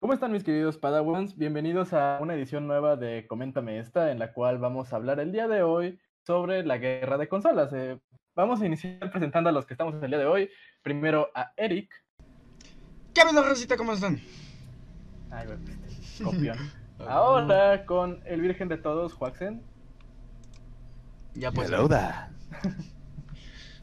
[0.00, 1.36] ¿Cómo están mis queridos Padawans?
[1.36, 5.32] Bienvenidos a una edición nueva de Coméntame esta, en la cual vamos a hablar el
[5.32, 7.72] día de hoy sobre la guerra de consolas.
[7.72, 7.98] Eh,
[8.36, 10.50] vamos a iniciar presentando a los que estamos el día de hoy.
[10.82, 11.92] Primero a Eric.
[13.12, 13.76] ¿Qué onda, Rosita?
[13.76, 14.20] ¿Cómo están?
[15.32, 16.56] Ay, este, copión.
[17.00, 19.64] Ahora con el virgen de todos, Juaxen.
[21.34, 21.70] Ya pues.
[21.70, 22.30] Saluda.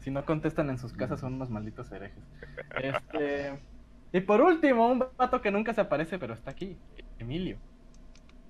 [0.00, 2.22] Si no contestan en sus casas son unos malditos herejes.
[2.80, 3.58] Este...
[4.16, 6.74] Y por último, un vato que nunca se aparece, pero está aquí.
[7.18, 7.58] Emilio.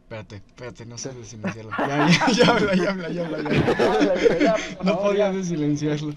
[0.04, 1.72] Espérate, espérate, no sé silenciarlo.
[1.76, 4.56] Ya, ya, ya habla, ya habla, ya habla, ya habla.
[4.84, 6.14] No podías de silenciarlo.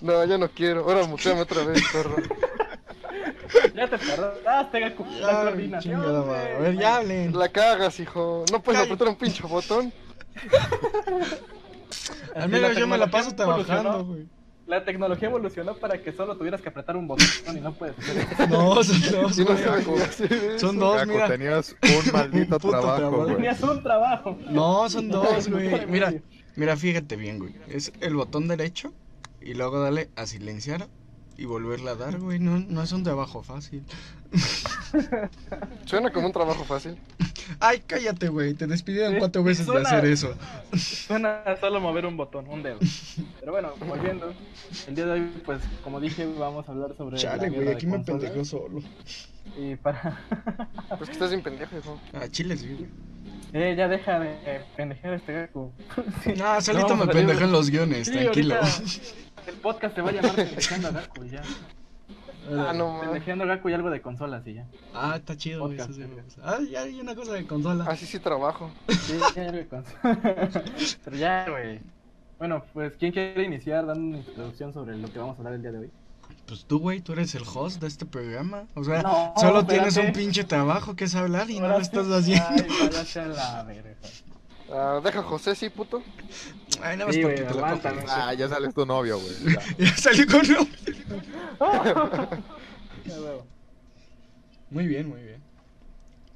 [0.00, 0.80] No, ya no quiero.
[0.80, 2.16] Ahora muteame otra vez, perro.
[3.74, 4.80] Ya te tardaste.
[4.80, 6.00] La coordinación.
[6.00, 7.38] A ver, ya hablen.
[7.38, 8.46] La cagas, hijo.
[8.50, 9.92] No puedes apretar un pinche botón.
[12.34, 14.26] Al menos la yo me la paso trabajando, güey.
[14.72, 18.16] La tecnología evolucionó para que solo tuvieras que apretar un botón y no puedes hacer
[18.16, 18.46] eso.
[18.46, 20.58] No, son dos, no güey.
[20.58, 21.28] Son dos, Gaco, mira.
[21.28, 23.22] tenías un maldito Un trabajo, trabajo.
[23.24, 23.34] güey.
[23.34, 24.38] Tenías un trabajo.
[24.48, 25.86] No, son dos, güey.
[25.88, 26.14] Mira,
[26.56, 27.54] mira, fíjate bien, güey.
[27.68, 28.94] Es el botón derecho
[29.42, 30.88] y luego dale a silenciar
[31.36, 32.38] y volverle a dar, güey.
[32.38, 33.84] No, no es un trabajo fácil.
[35.84, 36.96] Suena como un trabajo fácil.
[37.60, 38.54] Ay, cállate, güey.
[38.54, 40.34] Te despidieron Sí, cuatro veces de hacer eso.
[40.76, 42.78] Suena a solo mover un botón, un dedo.
[43.40, 44.32] Pero bueno, volviendo.
[44.86, 47.16] El día de hoy, pues, como dije, vamos a hablar sobre.
[47.18, 47.68] Chale, güey.
[47.68, 48.80] Aquí me pendejó solo.
[49.58, 50.20] Y para.
[50.98, 52.00] Pues que estás bien pendejo, hijo.
[52.12, 52.68] Ah, chile, sí.
[52.68, 52.86] güey.
[53.54, 55.72] eh, ya deja de eh, pendejear este Gaku.
[56.22, 56.34] Sí.
[56.36, 58.56] No, solito me pendejo en los guiones, Sí, tranquilo.
[58.56, 58.82] ahorita
[59.46, 61.42] El podcast se va a llamar Pendejeando a Gaku y ya.
[62.50, 63.00] Ah, no.
[63.00, 64.66] Pendejeando Gaku y algo de consolas y ya.
[64.94, 65.76] Ah, está chido, güey.
[65.76, 66.22] Podcast, eso sí me sí.
[66.24, 66.42] gusta.
[66.44, 67.84] Ah, ya hay una cosa de consola.
[67.84, 68.70] Así sí trabajo.
[68.88, 70.98] Sí, ya algo de consolas.
[71.04, 71.80] Pero ya, güey.
[72.38, 75.62] Bueno, pues, ¿quién quiere iniciar dando una introducción sobre lo que vamos a hablar el
[75.62, 75.90] día de hoy?
[76.46, 78.64] Pues tú, güey, tú eres el host de este programa.
[78.74, 79.90] O sea, No, solo espérate.
[79.90, 82.44] tienes un pinche trabajo que es hablar y no lo estás haciendo.
[82.48, 82.66] Ay,
[83.36, 83.96] la verga.
[84.70, 86.02] Ah, deja a José, sí, puto.
[86.82, 88.04] Ay, no más Sí, porque güey, te la.
[88.08, 89.54] Ah, ya sales tu novio, güey.
[89.54, 89.60] ya.
[89.78, 90.66] Ya salió con huevo.
[94.70, 95.42] Muy bien, muy bien.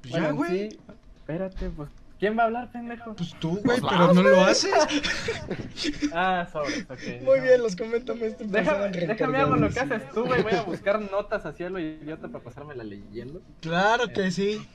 [0.01, 0.69] Pues Bueno, ya, güey.
[0.71, 0.77] sí,
[1.17, 1.89] espérate, pues,
[2.19, 3.15] ¿quién va a hablar, pendejo?
[3.15, 4.71] Pues tú, güey, pero no lo haces.
[6.13, 7.23] Ah, sobres, ok.
[7.23, 10.43] Muy bien, los coméntame este Déjame, déjame hago lo que haces tú, güey.
[10.43, 13.41] Voy a buscar notas así a lo idiota para pasármela leyendo.
[13.61, 14.67] Claro que sí.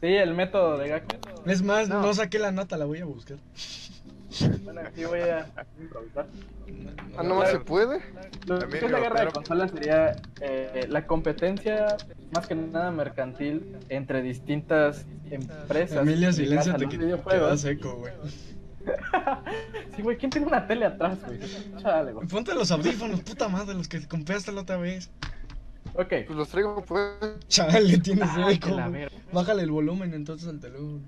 [0.00, 1.16] Sí, el método de Gaku.
[1.46, 2.00] Es más, No.
[2.02, 2.14] no.
[2.14, 3.36] saqué la nota, la voy a buscar.
[4.64, 5.46] Bueno, aquí voy a
[5.80, 6.26] improvisar.
[7.16, 8.00] Ah, no más se puede.
[8.46, 11.96] Lo que es la guerra de consolas sería eh, la competencia,
[12.32, 15.98] más que nada mercantil, entre distintas empresas.
[15.98, 18.12] Emilia, que te da seco, güey.
[19.94, 21.38] Sí, güey, ¿quién tiene una tele atrás, güey?
[21.82, 22.26] Chale, güey.
[22.26, 25.10] Ponte los audífonos, puta madre, los que compraste la otra vez.
[25.94, 26.08] Ok.
[26.26, 27.12] Pues los traigo, pues.
[27.48, 28.76] Chale, tienes Ay, eco.
[29.32, 31.00] Bájale el volumen entonces al teléfono.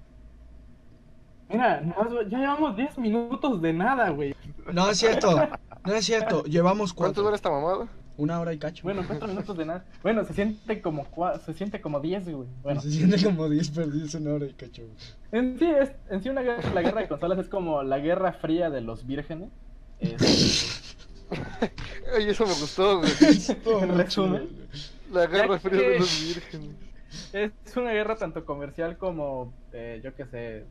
[1.48, 1.82] Mira,
[2.31, 4.34] ya llevamos 10 minutos de nada, güey.
[4.72, 5.37] No es cierto,
[5.84, 6.44] no es cierto.
[6.44, 7.22] Llevamos ¿Cuánto cuatro.
[7.25, 7.88] dura esta mamada?
[8.16, 8.82] Una hora y cacho.
[8.84, 9.84] Bueno, 4 minutos de nada.
[10.03, 12.48] Bueno, se siente como cua- se siente como 10, güey.
[12.62, 14.82] Bueno, Se siente como 10 perdidos una hora y cacho.
[14.82, 14.97] güey.
[15.32, 18.32] en sí, es, en sí una guerra, la guerra de consolas es como la guerra
[18.34, 19.48] fría de los vírgenes.
[20.00, 20.81] Es-
[22.16, 23.12] Ay, eso me gustó, güey.
[23.82, 24.48] En resumen.
[25.10, 26.70] La guerra fría de los vírgenes.
[27.32, 30.65] Es una guerra tanto comercial como, eh, yo qué sé,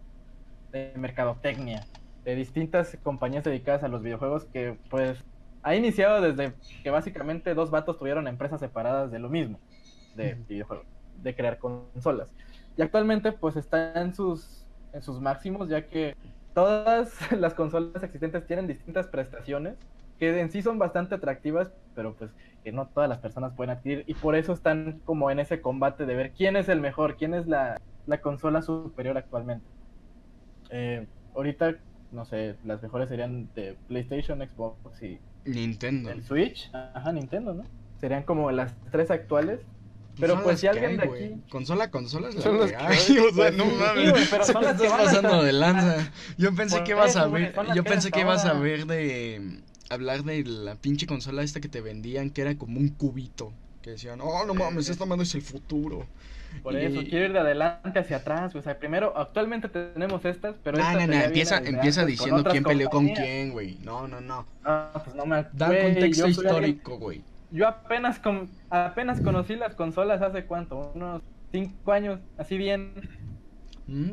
[0.71, 1.85] de mercadotecnia,
[2.23, 5.23] de distintas compañías dedicadas a los videojuegos que, pues,
[5.63, 9.59] ha iniciado desde que básicamente dos vatos tuvieron empresas separadas de lo mismo,
[10.15, 10.87] de videojuegos,
[11.21, 12.33] de crear consolas.
[12.77, 16.15] Y actualmente, pues, está en sus, en sus máximos, ya que
[16.55, 19.75] todas las consolas existentes tienen distintas prestaciones
[20.21, 22.29] que en sí son bastante atractivas, pero pues
[22.63, 26.05] que no todas las personas pueden adquirir y por eso están como en ese combate
[26.05, 29.65] de ver quién es el mejor, quién es la, la consola superior actualmente.
[30.69, 31.73] Eh, ahorita,
[32.11, 36.11] no sé, las mejores serían de PlayStation, Xbox y Nintendo.
[36.11, 36.69] el Switch.
[36.71, 37.63] Ajá, Nintendo, ¿no?
[37.99, 39.59] Serían como las tres actuales.
[40.19, 41.41] Pero Son pues si que alguien hay, de aquí...
[41.49, 43.17] Consola, consola es la Son que que hay, hay.
[43.17, 44.11] O sea, Pues no sí, mames.
[44.11, 46.11] güey, pero son las que estás pasando de lanza.
[46.37, 47.55] Yo pensé Por que ibas a ver.
[47.73, 49.63] Yo que pensé que ibas a ver de.
[49.91, 53.51] Hablar de la pinche consola esta que te vendían, que era como un cubito.
[53.81, 56.05] Que decían, oh, no mames, esta mano es el futuro.
[56.63, 58.53] Por Y- eso, quiero ir de adelante hacia atrás.
[58.55, 62.63] O sea, primero, actualmente tenemos estas, pero No, no, pues, no, empieza, empieza diciendo quién
[62.63, 63.77] peleó con quién, güey.
[63.83, 64.45] No, no, no.
[65.03, 67.23] Pues no me Da contexto histórico, güey.
[67.51, 71.21] Yo apenas, con, apenas conocí las consolas hace cuánto, unos
[71.51, 72.93] 5 años, así bien.
[73.91, 74.11] Mm.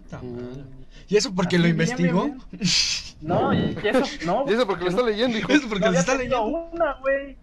[1.08, 2.24] ¿Y eso porque Así lo bien, investigó?
[2.24, 2.42] bien,
[3.20, 4.44] No, y eso, no.
[4.48, 5.52] Y eso porque lo está leyendo, hijo.
[5.52, 6.42] Eso porque no lo está leyendo.
[6.46, 7.36] una, güey.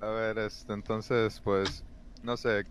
[0.00, 1.84] A ver, este, entonces, pues,
[2.22, 2.64] no sé.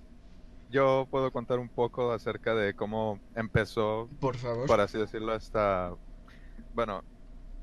[0.69, 4.67] yo puedo contar un poco acerca de cómo empezó, Por favor.
[4.67, 5.93] por así decirlo, esta...
[6.73, 7.03] Bueno,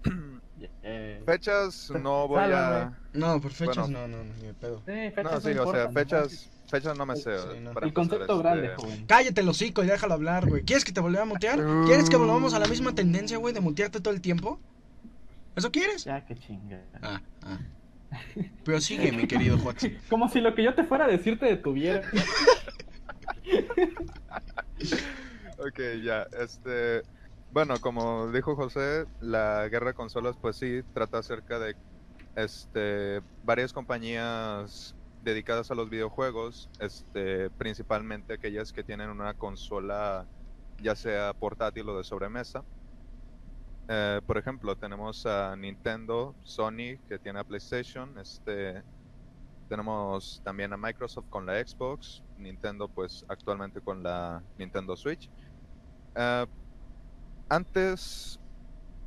[0.83, 2.93] Eh, fechas no voy a...
[3.13, 4.07] No, por fechas Bueno.
[4.07, 4.79] no, no, no, ni de pedo.
[4.79, 7.39] sí, fechas No, no sí, o sea, importan, fechas, fechas no me sé.
[7.39, 7.73] Sí, no.
[7.73, 9.07] para El concepto este, grande, joven.
[9.07, 10.63] Cállate el hocico y déjalo hablar, güey.
[10.65, 11.59] ¿Quieres que te volvamos a mutear?
[11.87, 14.59] ¿Quieres que volvamos a la misma tendencia, güey, de mutearte todo el tiempo?
[15.57, 16.05] ¿Eso quieres?
[16.05, 16.81] Ya, qué chinga.
[17.03, 17.59] Ah, ah.
[18.65, 19.99] Pero sigue, mi querido Joaquín.
[20.09, 22.03] Como si lo que yo te fuera a decir te detuviera.
[25.61, 27.03] Ok, ya, este...
[27.51, 31.77] Bueno, como dijo José, la guerra de consolas, pues sí, trata acerca de
[32.35, 40.29] este, varias compañías dedicadas a los videojuegos, este, principalmente aquellas que tienen una consola,
[40.79, 42.65] ya sea portátil o de sobremesa.
[43.89, 48.83] Eh, por ejemplo, tenemos a Nintendo, Sony, que tiene a PlayStation, este,
[49.69, 55.31] tenemos también a Microsoft con la Xbox, Nintendo pues actualmente con la Nintendo Switch.
[56.17, 56.47] Eh,
[57.49, 58.41] antes,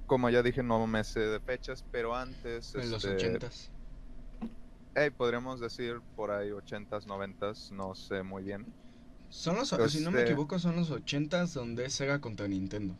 [0.05, 2.75] como ya dije, no me sé de fechas, pero antes...
[2.75, 3.71] En los este, ochentas.
[4.95, 8.67] eh, podríamos decir por ahí 80s, 90s, no sé muy bien.
[9.29, 12.95] Son los, si no me eh, equivoco, son los ochentas donde es Sega contra Nintendo.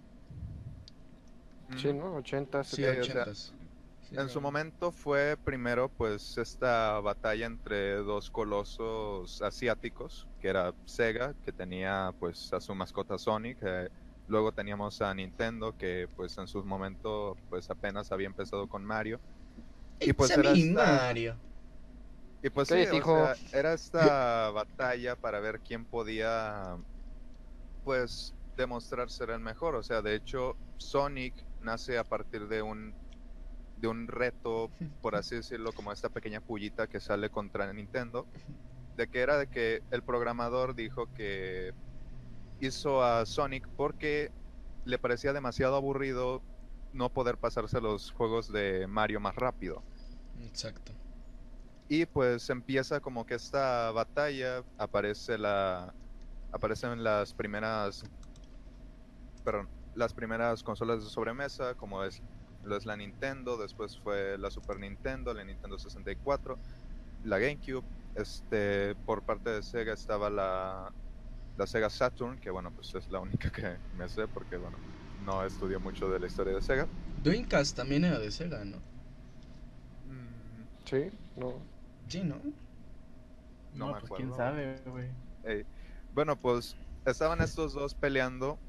[1.75, 2.15] Sí, ¿no?
[2.15, 3.01] 80, Sí, 70.
[3.03, 3.53] o sea, ochentas.
[3.99, 10.73] Sí, En su momento fue primero pues esta batalla entre dos colosos asiáticos, que era
[10.85, 13.89] Sega, que tenía pues a su mascota Sonic, eh,
[14.31, 19.21] luego teníamos a Nintendo, que pues en su momento pues apenas había empezado con Mario.
[19.99, 21.41] Y pues era esta- Mario.
[22.41, 23.35] Y pues sí, Cállate, o hijo.
[23.35, 26.77] sea, era esta batalla para ver quién podía,
[27.83, 29.75] pues, demostrar ser el mejor.
[29.75, 32.95] O sea, de hecho, Sonic nace a partir de un,
[33.75, 38.27] de un reto, por así decirlo, como esta pequeña pullita que sale contra Nintendo,
[38.97, 41.73] de que era de que el programador dijo que
[42.61, 44.31] hizo a Sonic porque
[44.85, 46.41] le parecía demasiado aburrido
[46.93, 49.83] no poder pasarse los juegos de Mario más rápido.
[50.41, 50.93] Exacto.
[51.87, 55.93] Y pues empieza como que esta batalla, aparece la
[56.53, 58.03] aparecen las primeras
[59.43, 62.21] perdón, las primeras consolas de sobremesa, como es
[62.63, 66.59] lo es la Nintendo, después fue la Super Nintendo, la Nintendo 64,
[67.23, 67.83] la GameCube,
[68.15, 70.93] este por parte de Sega estaba la
[71.55, 74.81] la Sega Saturn, que bueno, pues es la única que me sé porque bueno,
[75.15, 76.89] no estudié mucho de la historia de Sega.
[77.15, 78.81] Dreamcast también era de Sega, ¿no?
[80.05, 81.67] Mm, Sí, no.
[82.07, 82.41] Sí, ¿no?
[83.73, 85.11] No No, me pues quién sabe, güey.
[85.43, 85.65] Ey,
[86.11, 86.75] Bueno, pues
[87.05, 88.61] estaban estos dos peleando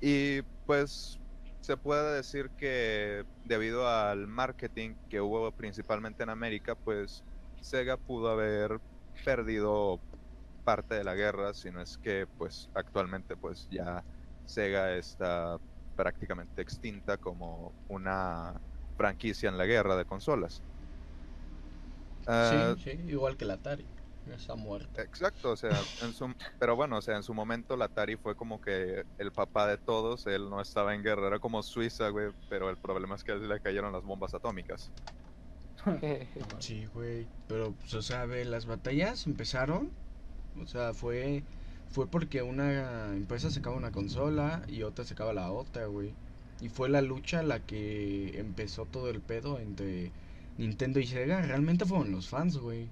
[0.00, 1.20] y pues
[1.60, 7.24] se puede decir que debido al marketing que hubo principalmente en América, pues
[7.60, 8.80] Sega pudo haber
[9.24, 10.02] perdido
[10.64, 14.04] parte de la guerra, si no es que pues actualmente pues ya
[14.44, 15.58] Sega está
[15.94, 18.60] prácticamente extinta como una
[18.96, 20.62] franquicia en la guerra de consolas.
[22.26, 23.86] Ah, sí, sí, igual que la Atari.
[24.26, 25.02] Está muerta.
[25.02, 28.34] Exacto, o sea, en su, pero bueno, o sea, en su momento la Atari fue
[28.34, 32.32] como que el papá de todos, él no estaba en guerra, era como Suiza, güey,
[32.48, 34.90] pero el problema es que a él le cayeron las bombas atómicas.
[36.60, 37.28] Sí, güey.
[37.46, 39.92] Pero, pues, o sea, ve, las batallas empezaron.
[40.62, 41.42] O sea, fue.
[41.90, 46.12] Fue porque una empresa sacaba una consola y otra sacaba la otra, güey.
[46.60, 50.10] Y fue la lucha la que empezó todo el pedo entre
[50.58, 51.42] Nintendo y Sega.
[51.42, 52.88] Realmente fueron los fans, güey.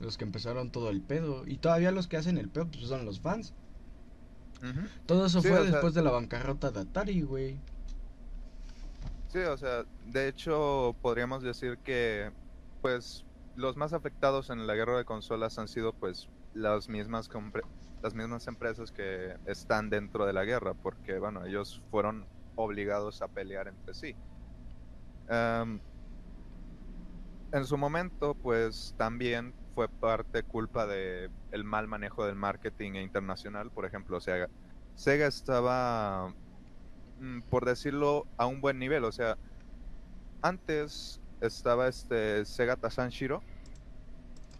[0.00, 1.46] Los que empezaron todo el pedo.
[1.46, 3.52] Y todavía los que hacen el pedo, pues son los fans.
[5.06, 7.58] Todo eso Sí, fue sea- después de la bancarrota de Atari, güey.
[9.28, 12.30] Sí, o sea, de hecho podríamos decir que
[12.80, 13.24] pues
[13.56, 17.28] los más afectados en la guerra de consolas han sido pues las mismas
[18.02, 23.28] las mismas empresas que están dentro de la guerra, porque bueno, ellos fueron obligados a
[23.28, 24.14] pelear entre sí.
[25.28, 25.80] Em,
[27.52, 33.70] en su momento, pues también fue parte culpa de el mal manejo del marketing internacional,
[33.70, 34.48] por ejemplo, Sega,
[34.94, 36.34] Sega estaba
[37.20, 39.04] mm, por decirlo, a un buen nivel.
[39.04, 39.36] O sea,
[40.42, 43.42] antes estaba este Sega Tasanshiro,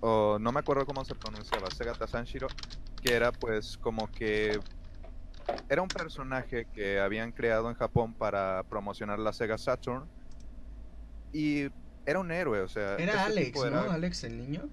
[0.00, 2.48] o no me acuerdo cómo se pronunciaba, Sega Tasanshiro,
[3.00, 4.60] que era pues como que
[5.68, 10.10] era un personaje que habían creado en Japón para promocionar la Sega Saturn
[11.32, 11.68] y
[12.04, 13.90] era un héroe, o sea, Era este Alex, ¿no?
[13.90, 14.70] Alex el niño.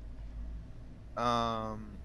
[1.15, 2.00] am,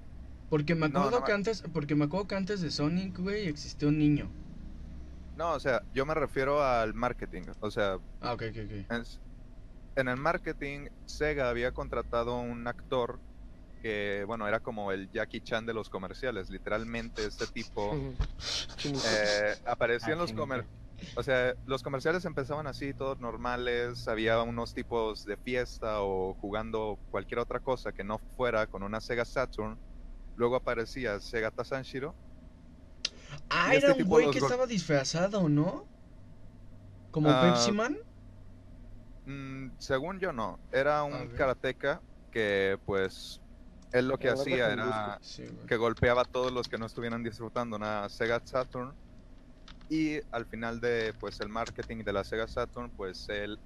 [0.51, 3.89] Porque me acuerdo no que antes, porque me acuerdo que antes de Sonic, güey, existió
[3.89, 4.31] un niño.
[5.35, 9.01] no, o sea, yo me refiero al marketing, o sea, Ah, ok, ok, ok.
[9.97, 13.21] En el marketing, Sega había contratado a un actor
[13.83, 16.51] que, bueno, era como el Jackie Chan de los comerciales.
[16.51, 17.93] Literalmente este tipo
[18.85, 20.43] eh, aparecía en Ah, los chinito.
[20.43, 20.67] comer
[21.17, 26.99] o sea, los comerciales empezaban así, todos normales, había unos tipos de fiesta o jugando
[27.11, 29.79] cualquier otra cosa que no fuera con una Sega Saturn.
[30.37, 32.15] Luego aparecía Sega Sanshiro.
[33.49, 35.87] Ah, Y este era un güey los que estaba disfrazado, ¿no?
[37.11, 37.97] Como Ah, Pepsi Man.
[39.31, 43.41] Mm, según yo no, era un karateca que pues
[43.93, 47.77] él lo que hacía era Sí, que golpeaba a todos los que no estuvieran disfrutando
[47.77, 48.93] una Sega Saturn
[49.89, 53.59] y al final de pues el marketing de la Sega Saturn pues él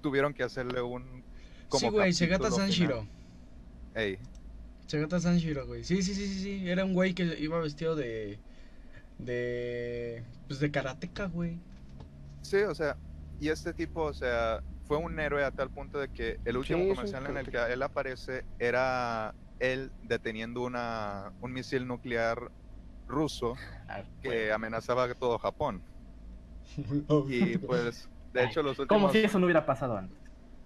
[0.00, 1.22] tuvieron que hacerle un
[1.70, 3.06] Sí, güey, Segata Sanshiro.
[3.94, 4.18] Ey,
[4.86, 5.84] Segata Sanshiro, güey.
[5.84, 6.68] Sí, sí, sí, sí, sí.
[6.68, 8.38] Era un güey que iba vestido de.
[9.18, 10.24] De.
[10.46, 11.58] Pues de karateca, güey.
[12.40, 12.96] sí, o sea,
[13.38, 16.86] y este tipo, o sea, fue un héroe a tal punto de que el último
[16.86, 22.50] Sí, comercial en el que él aparece era él deteniendo una un misil nuclear
[23.06, 25.84] ruso Ah, que amenazaba a todo Japón.
[27.26, 29.12] Y pues, de hecho, los Como últimos.
[29.12, 30.18] si eso no hubiera pasado antes.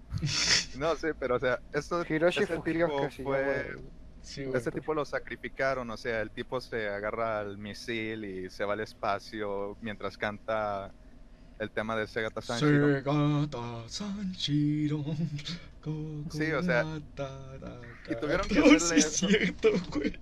[0.73, 3.65] No, sí, pero o sea, esto, Hiroshi este tipo fue.
[3.73, 3.91] llama.
[4.21, 4.57] Sí, güey.
[4.57, 8.73] Este tipo lo sacrificaron, o sea, el tipo se agarra al misil y se va
[8.73, 10.93] al espacio mientras canta
[11.59, 13.01] el tema de Segata Sanshiro.
[16.31, 16.85] Sí, o sea,
[18.09, 19.27] y tuvieron que hacerle sí es eso.
[19.27, 20.13] cierto, güey.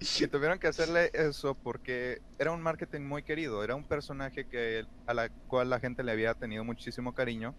[0.00, 4.84] Y tuvieron que hacerle eso porque era un marketing muy querido, era un personaje que
[5.06, 7.54] a la cual la gente le había tenido muchísimo cariño.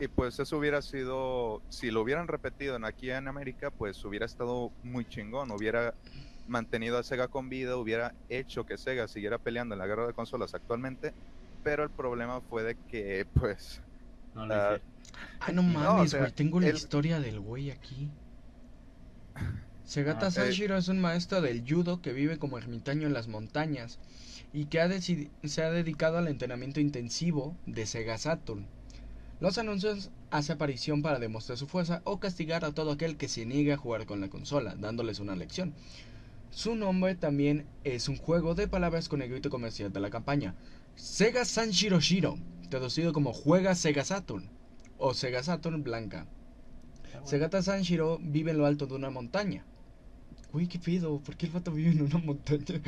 [0.00, 4.70] Y pues eso hubiera sido, si lo hubieran repetido aquí en América, pues hubiera estado
[4.82, 5.92] muy chingón, hubiera
[6.46, 10.14] mantenido a Sega con vida, hubiera hecho que Sega siguiera peleando en la guerra de
[10.14, 11.14] consolas actualmente,
[11.62, 13.82] pero el problema fue de que pues
[14.34, 14.82] No lo Ah, hice.
[15.40, 16.32] Ah, no o mames, sea, güey.
[16.32, 18.10] Tengo la historia del güey aquí.
[19.84, 20.32] Segata Ah, eh.
[20.32, 23.98] Sanshiro es un maestro del judo que vive como ermitaño en las montañas
[24.52, 28.66] y que ha se ha dedicado al entrenamiento intensivo de Sega Saturn.
[29.40, 33.46] Los anuncios hace aparición para demostrar su fuerza o castigar a todo aquel que se
[33.46, 35.74] niegue a jugar con la consola, dándoles una lección.
[36.50, 40.54] Su nombre también es un juego de palabras con el grito comercial de la campaña.
[40.98, 42.36] Sega Sanshiro Shiro,
[42.70, 44.50] traducido como Juega Sega Saturn
[44.98, 46.26] o Sega Saturn Blanca.
[47.24, 49.64] Segata Sanshiro vive en lo alto de una montaña.
[50.52, 52.80] Uy, qué pedo, ¿por qué el vato vive en una montaña?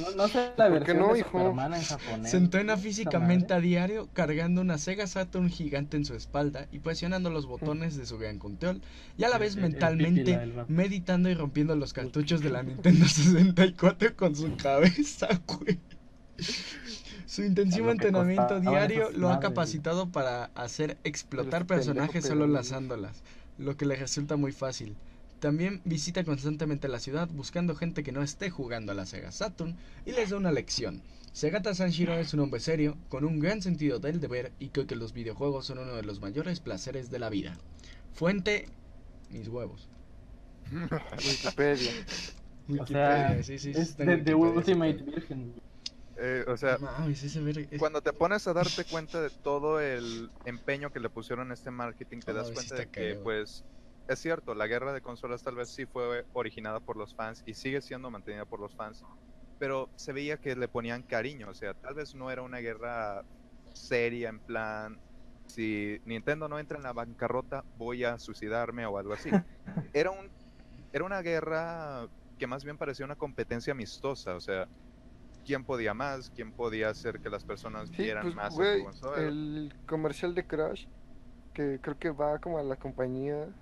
[0.00, 1.30] No, no sé la ¿Por qué versión no, de hijo?
[1.38, 2.30] Superman en japonés.
[2.30, 7.30] Se entrena físicamente a diario cargando una Sega Saturn gigante en su espalda y presionando
[7.30, 8.82] los botones de su gran control
[9.16, 12.62] y a la vez el- el mentalmente pipila meditando y rompiendo los cartuchos de la
[12.64, 15.78] Nintendo 64 con su cabeza, güey.
[17.30, 23.22] Su intensivo entrenamiento diario lo ha capacitado para hacer explotar personajes solo lanzándolas,
[23.56, 24.96] lo que le resulta muy fácil.
[25.38, 29.76] También visita constantemente la ciudad buscando gente que no esté jugando a la Sega Saturn
[30.04, 31.02] y les da una lección.
[31.32, 34.96] Segata Sanshiro es un hombre serio, con un gran sentido del deber y cree que
[34.96, 37.56] los videojuegos son uno de los mayores placeres de la vida.
[38.12, 38.66] Fuente,
[39.30, 39.88] mis huevos.
[41.16, 41.92] Wikipedia.
[42.68, 45.54] O sea, Wikipedia, sí, sí, Es de, Wikipedia, Ultimate sí, Virgin.
[46.20, 50.30] Eh, o sea, mames, ese es- cuando te pones a darte cuenta de todo el
[50.44, 53.66] empeño que le pusieron a este marketing, te No, das cuenta de que, pues,
[54.08, 57.54] es cierto, la guerra de consolas tal vez sí fue originada por los fans y
[57.54, 59.06] sigue siendo mantenida por los fans,
[59.58, 63.22] pero se veía que le ponían cariño, o sea, tal vez no era una guerra
[63.72, 64.98] seria en plan,
[65.46, 69.36] si Nintendo no entra en la bancarrota, voy a suicidarme o algo así.
[69.92, 70.30] Era un
[70.92, 72.06] era una guerra
[72.38, 74.66] que más bien parecía una competencia amistosa, o sea,
[75.44, 79.18] quién podía más, quién podía hacer que las personas Sí, vieran pues, más a consola.
[79.26, 80.86] el comercial de Crash,
[81.54, 83.54] que creo que va como a la compañía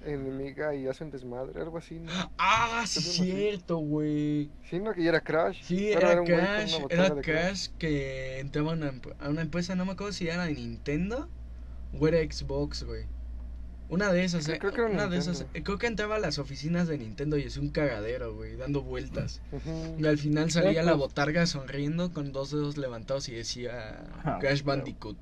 [0.00, 2.12] enemiga y hace un desmadre, algo así, ¿no?
[2.38, 4.50] Ah, sí, cierto, güey.
[4.62, 5.62] Sí, no, que ya era Crash.
[5.62, 9.92] Sí, era Crash, era Crash que entraba a una, emp- a una empresa, no me
[9.92, 11.28] acuerdo si era de Nintendo
[11.98, 13.06] o era Xbox, güey.
[13.88, 15.38] Una de esas, Creo- eh, creo que era una de esas.
[15.38, 15.58] Nintendo.
[15.58, 18.82] eh, Creo que entraba a las oficinas de Nintendo y es un cagadero, güey, dando
[18.82, 19.40] vueltas.
[19.96, 21.08] Y al final salía la pues.
[21.08, 24.62] botarga sonriendo con dos dedos levantados y decía Ah, Crash.
[24.64, 25.16] Bandicoot.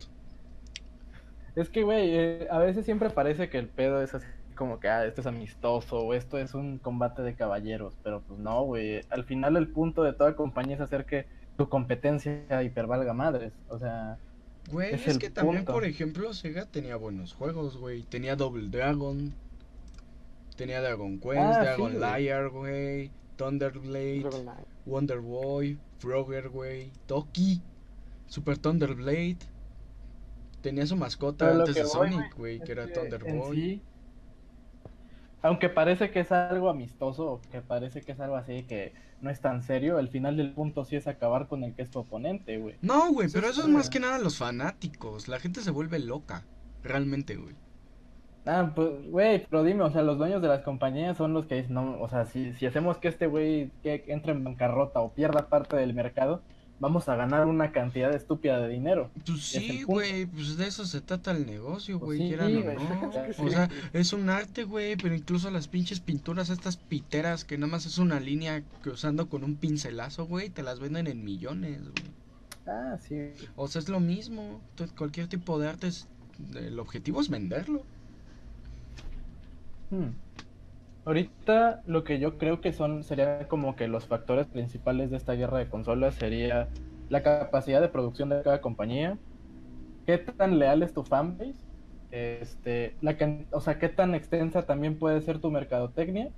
[1.54, 4.88] Es que, güey, eh, a veces siempre parece que el pedo es así como que,
[4.88, 9.02] ah, esto es amistoso o esto es un combate de caballeros, pero pues no, güey.
[9.11, 13.52] Al final el punto de toda compañía es hacer que tu competencia hipervalga madres.
[13.68, 14.18] O sea,
[14.71, 15.73] Güey, Es es, que también, punto.
[15.73, 18.02] por ejemplo, Sega tenía buenos juegos, güey.
[18.04, 19.35] Tenía Double Dragon,
[20.56, 22.23] tenía Dragon Quest, Ah, sí, Dragon güey.
[22.23, 24.30] Liar, güey, Thunderblade.
[24.87, 27.62] Wonder Boy, Frogger, güey, Toki,
[28.26, 29.38] Super Thunderblade.
[30.61, 33.56] Tenía su mascota pero antes de voy, Sonic, güey, que era que Thunder en Boy.
[33.56, 33.83] sí,
[35.42, 38.94] aunque parece que es algo amistoso, que parece que es algo así que
[39.25, 41.90] no es tan serio, el final del punto sí es acabar con el que es
[41.90, 42.76] tu oponente, güey.
[42.83, 45.26] No, güey, pero eso es más que nada los fanáticos.
[45.26, 46.45] La gente se vuelve loca.
[46.83, 47.57] Realmente, güey.
[48.47, 51.54] Ah, pues, güey, pero dime, o sea, los dueños de las compañías son los que
[51.57, 55.14] dicen, no, o sea, si, si hacemos que este güey que entre en bancarrota o
[55.14, 56.43] pierda parte del mercado,
[56.81, 59.11] vamos a ganar una cantidad estúpida de dinero.
[59.26, 62.62] Pues sí, güey, pues de eso se trata el negocio, Pues güey, sí, quieran o
[62.62, 63.11] güey, no.
[63.38, 63.50] O sí.
[63.50, 67.87] sea, es un arte, güey, pero incluso las pinches pinturas, estas piteras que nada más
[67.87, 72.14] es una línea cruzando con un pincelazo, güey, te las venden en millones, güey.
[72.66, 73.16] Ah, sí.
[73.57, 74.61] O sea, es lo mismo.
[74.97, 76.09] Cualquier tipo de arte, es-
[76.54, 77.83] el objetivo es venderlo.
[79.90, 80.09] Hmm.
[81.04, 85.34] Ahorita lo que yo creo que son sería como que los factores principales de esta
[85.34, 86.70] guerra de consolas sería
[87.08, 89.18] la capacidad de producción de cada compañía,
[90.06, 91.66] qué tan leal es tu fanbase,
[92.11, 96.32] este, la can- o sea, qué tan extensa también puede ser tu mercadotecnia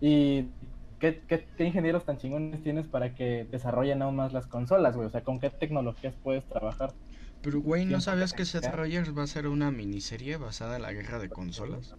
[0.00, 0.52] y
[1.00, 5.06] qué, qué- qué ingenieros tan chingones tienes para que desarrollen aún más las consolas, güey,
[5.08, 6.94] o sea, con qué tecnologías puedes trabajar.
[7.40, 8.66] Pero, güey, ¿no sabías que Seth.
[8.74, 11.96] Rogers va a ser una miniserie basada en la guerra de consolas?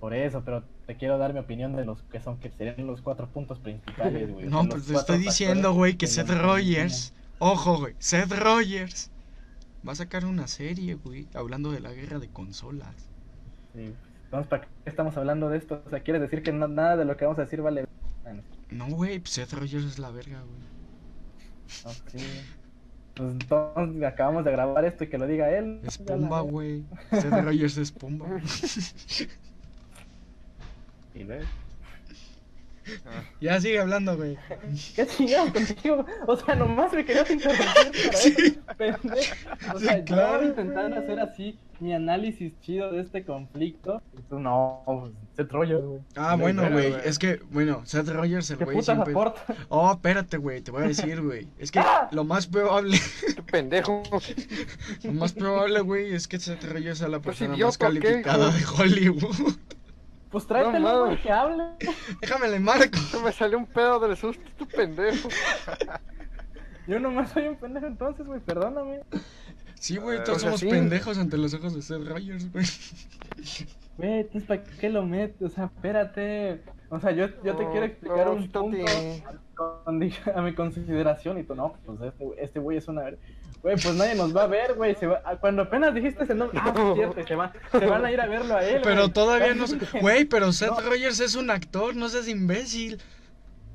[0.00, 3.02] Por eso, pero te quiero dar mi opinión de los que son que serían los
[3.02, 4.46] cuatro puntos principales, güey.
[4.48, 9.10] No, pues te estoy diciendo, güey, que Seth Rogers, ojo, güey, Seth Rogers
[9.86, 12.94] va a sacar una serie, güey, hablando de la guerra de consolas.
[13.74, 13.92] Sí.
[14.24, 15.82] Entonces, ¿para qué estamos hablando de esto?
[15.86, 17.84] O sea, ¿quieres decir que no- nada de lo que vamos a decir vale?
[18.22, 21.94] Bueno, No, güey, pues Seth Rogers es la verga, güey.
[22.06, 22.18] sí.
[23.14, 25.80] Pues entonces acabamos de grabar esto y que lo diga él.
[25.84, 26.84] Es Pumba, güey.
[27.10, 28.26] Seth Rogers es Pumba.
[31.14, 31.44] Y luego,
[33.40, 34.36] Ya sigue hablando, güey.
[34.96, 36.04] ¿Qué chingados contigo?
[36.26, 38.58] O sea, nomás me querías interrumpir para Sí.
[39.74, 44.02] O Sí, sea, yo claro, intentando hacer así mi análisis chido de este conflicto.
[44.28, 46.00] Tú, no, pues, Seth Rogers, güey.
[46.16, 46.94] Ah, No, bueno, güey.
[47.04, 49.12] Es que, bueno, Seth Rogers, el ¿Qué güey siempre.
[49.12, 49.42] aporta?
[49.68, 51.48] Oh, espérate, güey, te voy a decir, güey.
[51.58, 51.80] Es que
[52.12, 52.98] lo más probable,
[53.36, 54.02] Qué pendejo.
[55.04, 57.92] lo más probable, güey, es que Seth Rogers sea la Pues, persona más idiota, ¿o
[57.92, 59.52] qué, calificada de Hollywood.
[60.30, 61.64] Pues tráetelo, No, güey, que hable.
[62.20, 62.98] Déjame le marco.
[63.24, 65.28] Me salió un pedo del susto, tu pendejo.
[66.86, 69.02] Yo nomás soy un pendejo entonces, güey, perdóname.
[69.74, 70.68] Sí, güey, todos o sea, somos sí.
[70.68, 72.64] pendejos ante los ojos de Seth Rogers, güey.
[73.96, 75.42] Güey, entonces ¿para qué lo metes?
[75.42, 76.62] O sea, espérate.
[76.92, 78.68] O sea, yo, yo te quiero explicar un punto
[79.98, 83.02] di- a mi consideración y tú no, pues este, güey- este güey es una...
[83.02, 83.18] ver-
[83.62, 84.94] Güey, pues nadie nos va a ver, güey.
[84.96, 88.04] se va- ah, Cuando apenas dijiste ese nombre, ah, es cierto, se, van, se van
[88.04, 89.66] a ir a verlo a él, Pero todavía no.
[90.00, 90.80] Güey, pero Seth No.
[90.80, 92.98] Rogers es un actor, no seas imbécil.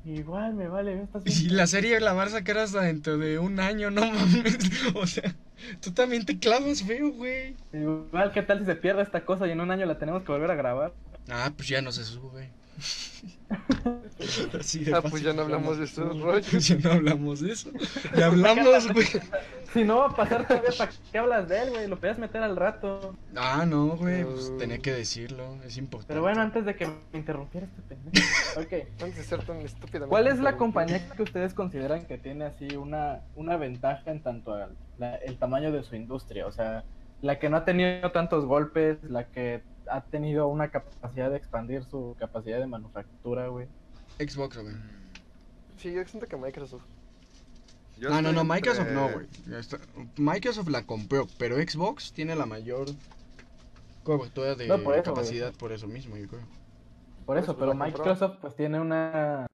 [0.04, 3.38] Igual me vale, estás Y bien- la serie la vas a sacar hasta dentro de
[3.38, 4.58] un año, no mames.
[4.96, 5.34] O sea,
[5.80, 7.54] tú también te clavas feo, güey.
[7.72, 10.32] Igual, ¿qué tal si se pierde esta cosa y en un año la tenemos que
[10.32, 10.92] volver a grabar?
[11.30, 12.50] Ah, pues ya no se sube.
[14.58, 16.46] Así de Ah, pues ya no hablamos de esos rollos.
[16.68, 17.70] Ya no hablamos de eso.
[18.16, 19.06] Ya hablamos, güey.
[19.72, 21.86] Si no va a pasar todavía, ¿para qué hablas de él, güey?
[21.86, 23.14] Lo podías meter al rato.
[23.36, 26.08] Ah, no, güey, pues tenía que decirlo, es importante.
[26.08, 28.26] Pero bueno, antes de que me interrumpiera este pendejo.
[28.60, 28.88] Ok.
[29.02, 30.06] Antes de ser tan estúpida.
[30.06, 34.54] ¿Cuál es la compañía que ustedes consideran que tiene así una, una ventaja en tanto
[34.54, 36.46] al la- el tamaño de su industria?
[36.46, 36.84] O sea,
[37.20, 41.84] la que no ha tenido tantos golpes, la que ha tenido una capacidad de expandir
[41.84, 43.68] su capacidad de manufactura, güey.
[44.18, 44.74] Xbox, güey.
[45.76, 46.84] Sí, yo siento que Microsoft.
[47.98, 49.26] Yo No, no, no, Microsoft entre- no, güey.
[50.16, 52.88] Microsoft la compró, pero Xbox tiene la mayor
[54.04, 56.46] cobertura de No, por eso, capacidad por eso mismo, yo creo.
[57.24, 57.86] Por eso, pero compró.
[57.86, 59.46] Microsoft pues tiene una,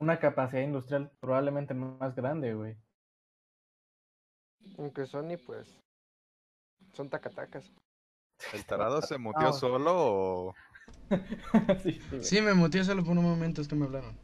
[0.00, 2.76] una capacidad industrial probablemente más grande, güey.
[4.78, 5.80] Aunque Sony, pues.
[6.92, 7.70] Son tacatacas.
[8.52, 10.54] ¿El tarado se mutió solo o...?
[11.82, 12.18] sí, sí.
[12.22, 14.16] Sí, me muteé solo por un momento, es que me hablaron.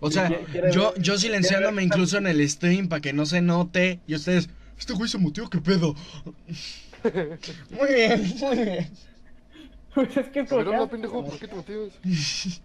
[0.00, 0.28] O sea,
[0.70, 4.00] yo, yo silenciándome incluso en el stream para que no se note.
[4.06, 5.94] Y ustedes, este güey se muteó, ¿qué pedo?
[7.04, 8.90] Muy bien, muy bien.
[9.94, 11.92] Pues es que es como que- no, pendejo, ¿por qué te motivas?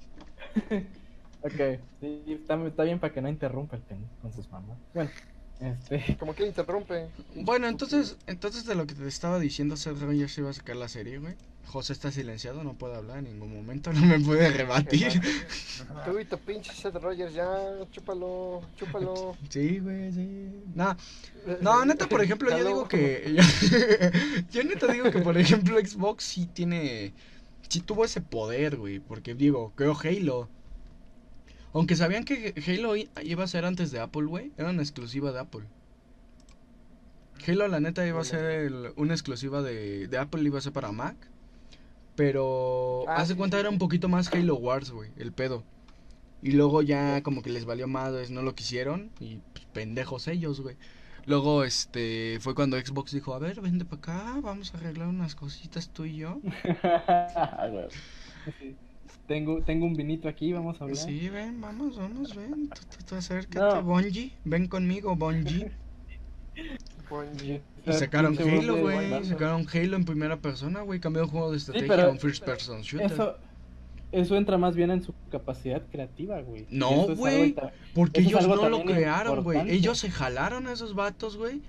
[1.41, 1.54] Ok,
[2.02, 4.78] sí, está, está bien para que no interrumpa el pendejo con sus mamás.
[4.93, 5.10] Bueno,
[5.60, 6.17] este...
[6.19, 7.08] Como que interrumpe.
[7.36, 10.88] Bueno, entonces, entonces de lo que te estaba diciendo, Seth Rogers iba a sacar la
[10.88, 11.36] serie, güey.
[11.65, 15.22] José está silenciado, no puede hablar en ningún momento, no me puede rebatir.
[16.04, 17.48] Tú y tu pinche Seth Rogers, ya,
[17.91, 19.36] chúpalo, chúpalo.
[19.50, 20.50] Sí, güey, sí.
[20.74, 20.95] No,
[21.62, 23.38] no, neta, por ejemplo, yo digo que.
[24.52, 27.13] Yo, neta digo que, por ejemplo, Xbox sí tiene.
[27.67, 29.00] Sí tuvo ese poder, güey.
[29.00, 30.50] Porque digo, creo Halo.
[31.73, 34.51] Aunque sabían que Halo iba a ser antes de Apple, güey.
[34.58, 35.65] Era una exclusiva de Apple.
[37.47, 40.73] Halo, la neta, iba a ser el- una exclusiva de, de Apple, iba a ser
[40.73, 41.15] para Mac.
[42.15, 45.63] Pero Ah, hace sí, cuenta sí, era un poquito más Halo Wars, güey, el pedo.
[46.41, 50.62] Y luego ya como que les valió madres, no lo quisieron y pues, pendejos ellos,
[50.62, 50.77] güey.
[51.25, 55.36] Luego este fue cuando Xbox dijo, "A ver, vente para acá, vamos a arreglar unas
[55.36, 56.39] cositas tú y yo."
[59.30, 59.34] Sí.
[59.34, 60.98] Tengo, tengo un vinito aquí, vamos a hablar.
[60.98, 62.70] Sí, ven, vamos, vamos, ven.
[62.70, 63.84] Tú, tú, tú acércate, No.
[63.84, 64.34] Bonji.
[64.44, 65.68] Ven conmigo, Bonji.
[67.10, 67.62] Bungie.
[67.86, 69.24] Y sacaron Halo, güey.
[69.26, 71.00] Sacaron Halo en primera persona, güey.
[71.00, 73.12] Cambió el juego de estrategia pero a un first person shooter.
[73.12, 73.38] Eso,
[74.12, 76.65] eso entra más bien en su capacidad creativa, güey.
[76.70, 77.56] No, güey.
[77.94, 79.70] Porque ellos no lo crearon, güey.
[79.70, 81.62] Ellos se jalaron a esos vatos, güey.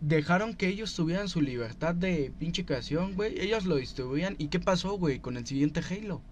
[0.00, 3.40] Dejaron que ellos tuvieran su libertad de pinche creación, güey.
[3.40, 4.36] Ellos lo distribuían.
[4.38, 6.22] ¿Y qué pasó, güey, con el siguiente Halo?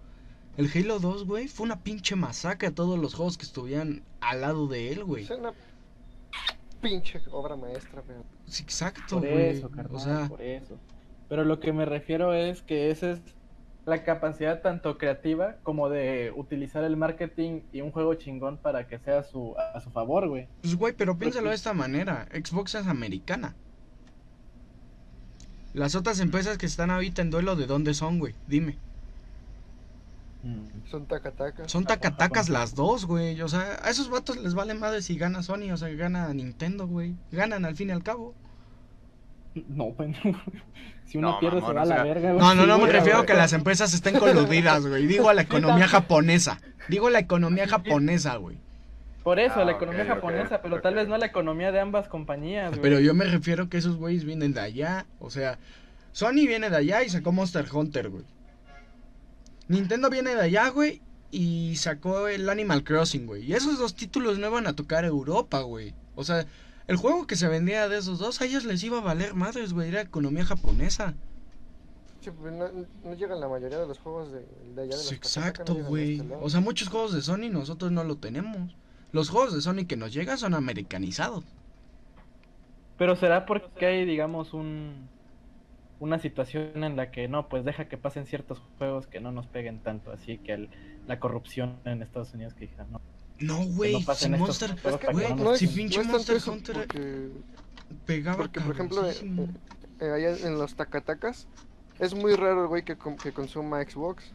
[0.57, 4.41] El Halo 2, güey, fue una pinche masacre a todos los juegos que estuvieran al
[4.41, 5.23] lado de él, güey.
[5.23, 5.53] Es una
[6.81, 9.49] pinche obra maestra, pero Sí, exacto, Por güey.
[9.57, 10.77] eso, carnal, O sea, por eso.
[11.29, 13.21] Pero lo que me refiero es que esa es
[13.85, 18.97] la capacidad tanto creativa como de utilizar el marketing y un juego chingón para que
[18.99, 20.47] sea a su, a su favor, güey.
[20.61, 22.27] Pues, güey, pero piénsalo de esta manera.
[22.33, 23.55] Xbox es americana.
[25.73, 28.33] Las otras empresas que están ahorita en duelo, ¿de dónde son, güey?
[28.47, 28.77] Dime.
[30.89, 31.71] Son tacatacas.
[31.71, 33.41] Son tacatacas las dos, güey.
[33.41, 36.87] O sea, a esos vatos les vale madre si gana Sony o sea, gana Nintendo,
[36.87, 37.15] güey.
[37.31, 38.33] Ganan al fin y al cabo.
[39.67, 40.15] No, pues
[41.05, 42.39] Si uno No, pierde se va a la sea, verga, güey.
[42.39, 45.07] No, no, no me refiero a que las empresas estén coludidas, güey.
[45.07, 46.59] Digo a la economía japonesa.
[46.89, 48.57] Digo la economía japonesa, güey.
[49.23, 52.69] Por eso, Ah, la economía japonesa, pero tal vez no la economía de ambas compañías,
[52.69, 52.81] güey.
[52.81, 55.05] Pero yo me refiero que esos güeyes vienen de allá.
[55.19, 55.59] O sea,
[56.13, 58.23] Sony viene de allá y sacó Monster Hunter, güey.
[59.67, 61.01] Nintendo viene de allá, güey.
[61.29, 63.43] Y sacó el Animal Crossing, güey.
[63.43, 65.93] Y esos dos títulos no iban a tocar Europa, güey.
[66.15, 66.45] O sea,
[66.87, 69.73] el juego que se vendía de esos dos, a ellos les iba a valer madres,
[69.73, 69.89] güey.
[69.89, 71.15] Era economía japonesa.
[72.21, 72.69] Sí, pues, no,
[73.03, 76.19] no llegan la mayoría de los juegos de, de allá de los Sí, exacto, güey.
[76.21, 76.35] este.
[76.41, 78.75] O sea, muchos juegos de Sony nosotros no lo tenemos.
[79.11, 81.43] Los juegos de Sony que nos llegan son americanizados.
[82.97, 85.09] Pero será porque hay, digamos, un
[85.99, 89.47] una situación en la que no, pues deja que pasen ciertos juegos que no nos
[89.47, 90.69] peguen tanto, así que el-
[91.07, 93.01] la corrupción en Estados Unidos que dijeron, no,
[93.39, 93.93] No, güey.
[94.05, 94.75] no si Monster.
[95.11, 95.75] Güey, no si es, peguen".
[95.89, 97.29] pinche no Monster Hunter porque,
[98.05, 99.47] pegaba porque por ejemplo, eh, cabroncísimo.
[100.01, 101.47] eh, allá en los tacatacas
[101.99, 104.31] es muy raro el güey que, que consuma Xbox.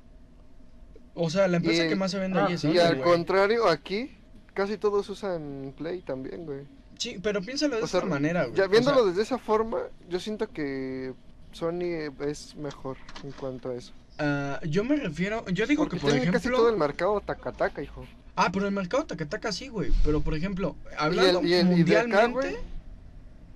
[1.14, 3.08] O sea, la empresa y- que más se vende ah, ahí es Y al güey.
[3.10, 4.10] contrario, aquí
[4.54, 6.60] casi todos usan Play también, güey.
[6.98, 8.56] Sí, pero piénsalo de O esta manera, güey.
[8.56, 11.12] Ya O viéndolo sea, desde esa forma, yo siento que
[11.52, 13.92] Sony es mejor en cuanto a eso.
[14.18, 17.20] ah, yo me refiero, yo digo Porque que por tiene casi ejemplo, todo el mercado
[17.20, 18.06] tacataca, hijo.
[18.36, 21.96] ah, pero el mercado tacataca sí, güey, pero por ejemplo, hablando y el- y de
[21.98, 22.60] acá, mundialmente,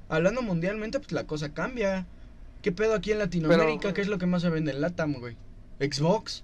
[0.08, 2.06] hablando mundialmente, pues la cosa cambia.
[2.62, 3.80] ¿Qué pedo aquí en Latinoamérica?
[3.82, 5.36] Pero- ¿Qué es lo que más se vende en Latam, güey?
[5.78, 6.42] Xbox.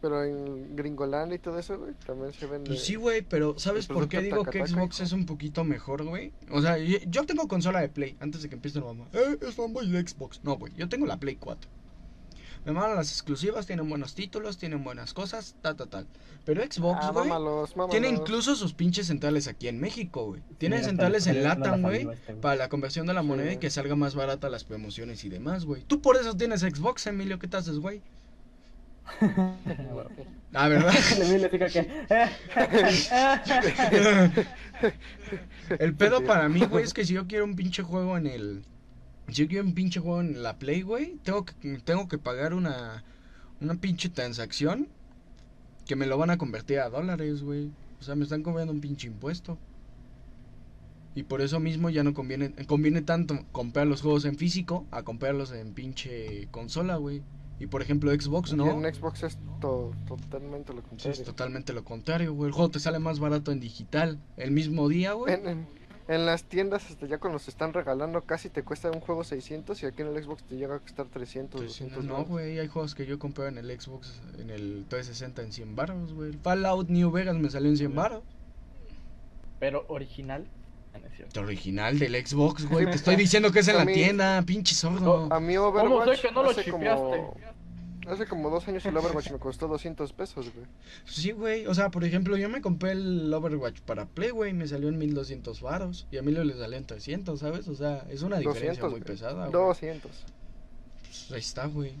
[0.00, 2.68] Pero en Gringoland y todo eso, güey, también se vende.
[2.68, 6.04] Pues sí, güey, pero ¿sabes el por qué digo que Xbox es un poquito mejor,
[6.04, 6.32] güey?
[6.50, 9.06] O sea, yo, tengo consola de Play, antes de que empiece la mamá.
[9.12, 10.40] Eh, es fanboy de Xbox.
[10.44, 11.68] No, güey, yo tengo la Play 4.
[12.64, 16.06] Me mandan las exclusivas, tienen buenos títulos, tienen buenas cosas, tal, tal, tal.
[16.44, 20.42] Pero Xbox, Ah, güey, tiene incluso sus pinches centrales aquí en México, güey.
[20.58, 22.40] Tienen centrales le en Latam, güey, este, güey.
[22.40, 25.28] para la conversión de la Sí, moneda y que salga más barata las promociones y
[25.28, 25.82] demás, güey.
[25.84, 28.02] Tú por eso tienes Xbox, Emilio, ¿qué te haces, güey?
[30.54, 30.92] Ah, ¿verdad?
[35.78, 38.64] El pedo para mí, güey, es que si yo quiero un pinche juego en el.
[39.28, 42.54] Si yo quiero un pinche juego en la Play, güey, tengo que, tengo que pagar
[42.54, 43.04] una.
[43.60, 44.88] Una pinche transacción.
[45.86, 47.70] Que me lo van a convertir a dólares, güey.
[48.00, 49.58] O sea, me están cobrando un pinche impuesto.
[51.14, 52.52] Y por eso mismo ya no conviene.
[52.66, 57.22] Conviene tanto comprar los juegos en físico a comprarlos en pinche consola, güey.
[57.60, 58.70] Y por ejemplo, Xbox, Y ¿no?
[58.70, 61.12] en Xbox es to- totalmente lo Sí, contrario.
[61.20, 62.48] es totalmente lo contrario, güey.
[62.48, 64.18] El juego te sale más barato en digital.
[64.36, 65.34] El mismo día, güey.
[65.34, 69.00] En, en- en las tiendas, hasta ya cuando se están regalando, casi te cuesta un
[69.00, 72.24] juego 600 y aquí en el Xbox te llega a costar 300, Pues, 200 no,
[72.24, 76.14] güey, hay juegos que yo compré en el Xbox, en el 360 en 100 baros,
[76.14, 76.32] güey.
[76.42, 78.22] Fallout New Vegas me salió en 100 baros.
[79.58, 80.46] Pero original.
[81.04, 81.24] Ah.
[81.34, 82.86] El original del Xbox, güey.
[82.86, 85.28] Te estoy diciendo que es en A la mí- tienda, pinche sordo.
[85.32, 87.34] A mí Overwatch sé que no lo hace, como,
[88.08, 90.66] hace como dos años el Overwatch me costó 200 pesos, güey.
[91.04, 91.66] Sí, güey.
[91.66, 94.88] O sea, por ejemplo, yo me compré el Overwatch para Play, güey, y me salió
[94.88, 96.06] en 1200 baros.
[96.10, 97.68] Y a mí le salió en 300, ¿sabes?
[97.68, 99.04] O sea, es una diferencia 200, muy güey.
[99.12, 99.52] pesada, güey.
[99.52, 100.10] 200.
[101.02, 101.92] Pues ahí está, güey.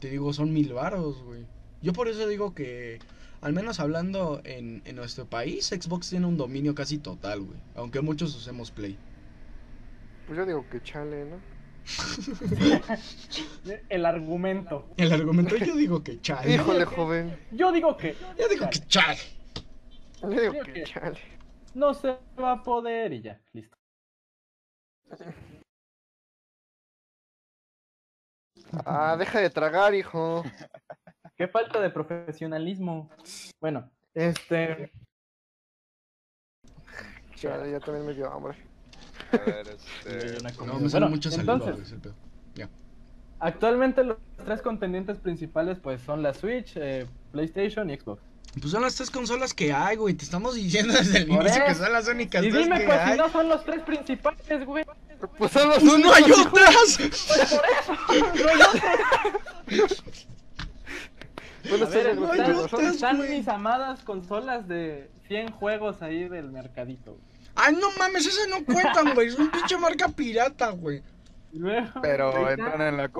[0.00, 1.46] Te digo, son mil varos, güey.
[1.80, 2.98] Yo por eso digo que,
[3.44, 7.58] al menos hablando en, en nuestro país, Xbox tiene un dominio casi total, güey.
[7.76, 8.98] Aunque muchos usemos Play.
[10.26, 11.36] Pues yo digo que chale, ¿no?
[13.90, 14.88] El argumento.
[14.96, 16.54] El argumento yo digo que chale.
[16.54, 17.38] Híjole, joven.
[17.52, 18.16] Yo digo que.
[18.38, 19.18] Yo digo que chale.
[20.22, 21.20] Yo digo que- chale.
[21.74, 23.76] No se va a poder y ya, listo.
[28.86, 30.42] Ah, deja de tragar, hijo.
[31.36, 33.10] Qué falta de profesionalismo.
[33.60, 34.92] Bueno, este.
[37.34, 38.56] Chale, ya también me dio hambre.
[39.32, 40.38] A ver, este...
[40.64, 41.94] No, me Bueno, mucho entonces.
[42.54, 42.68] Ya.
[43.40, 48.22] actualmente los tres contendientes principales pues son la Switch, eh, PlayStation y Xbox.
[48.60, 50.14] Pues son las tres consolas que hay, güey.
[50.14, 51.82] Te estamos diciendo desde el Por inicio que eso.
[51.82, 53.12] son las únicas Y tres dime que pues hay.
[53.12, 54.84] si no son los tres principales, güey.
[55.36, 56.48] Pues son los ¡No, no hay únicos, hijo.
[56.50, 56.98] otras!
[58.44, 60.26] No hay otros.
[61.68, 67.16] Bueno, ver, no son- mis amadas consolas de 100 juegos ahí del mercadito.
[67.54, 69.28] Ay, no mames, esas no cuentan, güey.
[69.28, 71.02] Es un pinche marca pirata, güey.
[72.02, 73.10] Pero entran en la...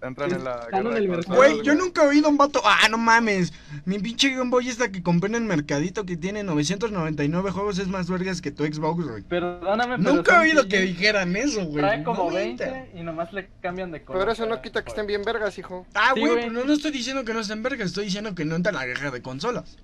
[0.00, 0.60] Entran en la...
[0.60, 1.36] Están en guerra mercado.
[1.36, 2.60] Güey, yo nunca he oído un vato.
[2.64, 3.52] Ah, no mames.
[3.84, 7.88] Mi pinche Game Boy esta que compré en el mercadito que tiene 999 juegos es
[7.88, 9.22] más vergas que tu Xbox, güey.
[9.24, 11.78] Perdóname, pero Nunca he oído que dijeran eso, güey.
[11.84, 14.20] Trae como No me inter- 20 y nomás le cambian de color.
[14.22, 15.84] Pero eso no quita que estén bien vergas, hijo.
[15.94, 18.54] Ah, Sí, güey, no, no estoy diciendo que no estén vergas, estoy diciendo que no
[18.54, 19.78] entra en la guerra de consolas.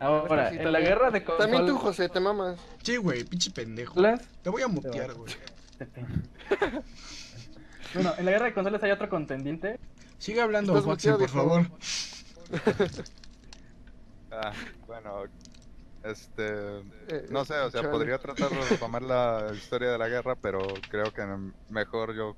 [0.00, 1.50] Ahora, Sí, en la guerra de consolas.
[1.50, 2.58] También tú, José, te mamas.
[2.82, 3.94] Sí, güey, pinche pendejo.
[4.42, 5.32] Te voy a mutear, güey.
[7.94, 9.78] Bueno, en la guerra de consolas hay otro contendiente.
[10.18, 11.66] Sigue hablando, Watson, por favor.
[14.38, 14.52] Ah,
[14.86, 15.22] bueno,
[16.02, 16.78] este...
[17.08, 17.92] Eh, No sé, o sea, chale.
[17.92, 21.24] podría tratar de retomar la historia de la guerra, pero creo que
[21.70, 22.36] mejor yo...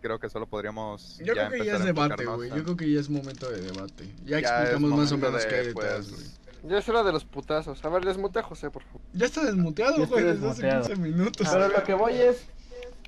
[0.00, 1.18] Creo que solo podríamos...
[1.18, 2.50] Yo creo que ya es debate, güey.
[2.50, 4.06] Yo creo que ya es momento de debate.
[4.24, 6.70] Ya, ya explicamos más o menos qué hay detrás, pues, güey.
[6.70, 7.84] Ya es hora de los putazos.
[7.84, 9.00] A ver, desmutea a José, por favor.
[9.12, 10.86] Ya está desmuteado, Ya güey, desde hace desmuteado.
[10.86, 11.48] 15 minutos.
[11.50, 12.46] Pero lo que voy es.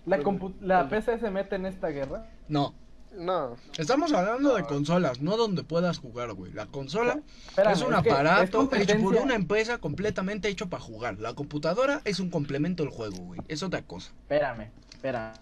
[0.07, 2.27] La, compu- la PC se mete en esta guerra.
[2.49, 2.75] No,
[3.17, 3.57] No.
[3.79, 6.53] estamos hablando de consolas, no donde puedas jugar, güey.
[6.53, 11.19] La consola Espérame, es un es aparato hecho por una empresa completamente hecho para jugar.
[11.19, 13.41] La computadora es un complemento del juego, güey.
[13.49, 14.11] Es otra cosa.
[14.23, 15.33] Espérame, espérame.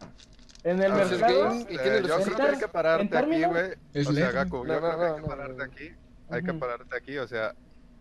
[0.64, 1.54] En el A ver, Entonces, mercado.
[1.54, 3.70] Eh, yo creo que hay que pararte aquí, güey.
[3.94, 4.30] Es O sea.
[4.32, 5.90] Gaku, yo No, creo no, que hay que pararte aquí.
[6.30, 7.54] Hay que pararte aquí, o sea,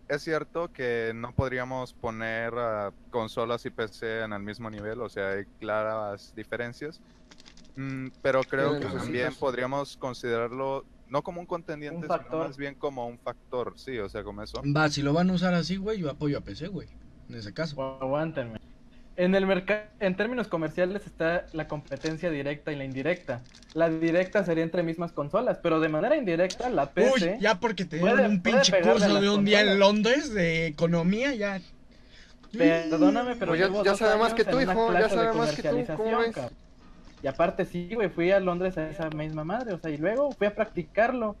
[0.08, 5.08] es cierto que no podríamos poner a consolas y PC en el mismo nivel, o
[5.08, 7.00] sea, hay claras diferencias.
[7.76, 12.74] Mm, pero creo que también podríamos considerarlo no como un contendiente, Un sino más bien
[12.74, 14.62] como un factor, sí, o sea, como eso.
[14.64, 16.88] Va, si lo van a usar así, güey, yo apoyo a PC, güey.
[17.28, 17.98] En ese caso.
[18.00, 18.58] Aguántenme.
[19.18, 23.42] En el mercado, en términos comerciales está la competencia directa y la indirecta.
[23.74, 27.34] La directa sería entre mismas consolas, pero de manera indirecta la PC.
[27.34, 29.80] Uy, ya porque te dieron un pinche curso de un día en.
[29.80, 31.60] Londres de economía, ya.
[32.56, 35.84] Perdóname, pero Pues ya- ya sabe más que tú, hijo, ya sabe más que tú,
[35.96, 36.36] ¿cómo ves?
[37.20, 40.30] Y aparte sí, güey, fui a Londres a esa misma madre, o sea, y luego
[40.30, 41.34] fui a practicarlo.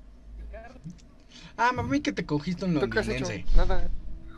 [1.56, 3.44] Ah, mami, que te cogiste un londinense.
[3.56, 3.88] Nada.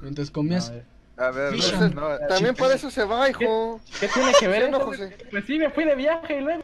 [0.02, 0.70] Mientras comías.
[0.70, 1.52] No, A ver,
[1.94, 3.78] no, También para eso se va, hijo.
[4.00, 4.80] ¿Qué tiene que ver ¿Sí o no?
[4.80, 5.18] José?
[5.30, 6.62] Pues sí, me fui de viaje y luego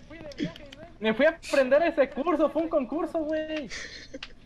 [0.98, 3.68] me fui a aprender ese curso, fue un concurso, güey.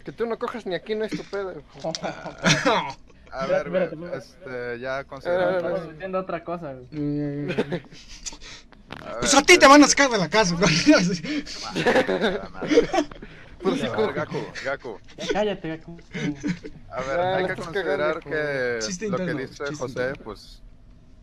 [0.04, 1.52] Que tú no cojas ni aquí no es tu pedo.
[1.52, 1.92] hijo.
[3.30, 4.18] a ver, güey, Espérate, espérate.
[4.18, 5.58] este, ya considerando...
[5.58, 6.88] Estamos diciendo otra cosa, güey.
[9.20, 10.56] Pues a ti te van a sacar de la casa.
[10.58, 10.66] ¿no?
[13.62, 14.12] Por si A ver.
[14.14, 14.98] Gaku, Gaku,
[15.32, 15.98] cállate, Gaku.
[16.90, 20.24] A ver, Ya, hay que considerar que lo que dice José, interno.
[20.24, 20.62] pues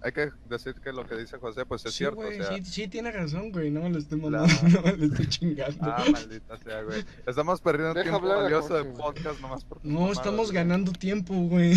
[0.02, 2.56] hay que decir que lo que dice José, pues es Sí, cierto, güey, o sea,
[2.58, 3.72] sí, sí tiene razón, güey.
[3.72, 5.78] No me lo estoy La- mamando, no me lo estoy chingando.
[5.82, 7.04] ah, maldita sea, güey.
[7.26, 11.34] Estamos perdiendo Deja tiempo valioso de podcast nomás por tus No, mamadas, estamos ganando tiempo,
[11.34, 11.74] güey.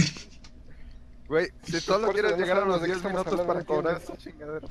[1.29, 4.17] Güey, si solo quieres llegar a los de qué 10 estamos minutos para cobrar esta
[4.19, 4.67] chingadera.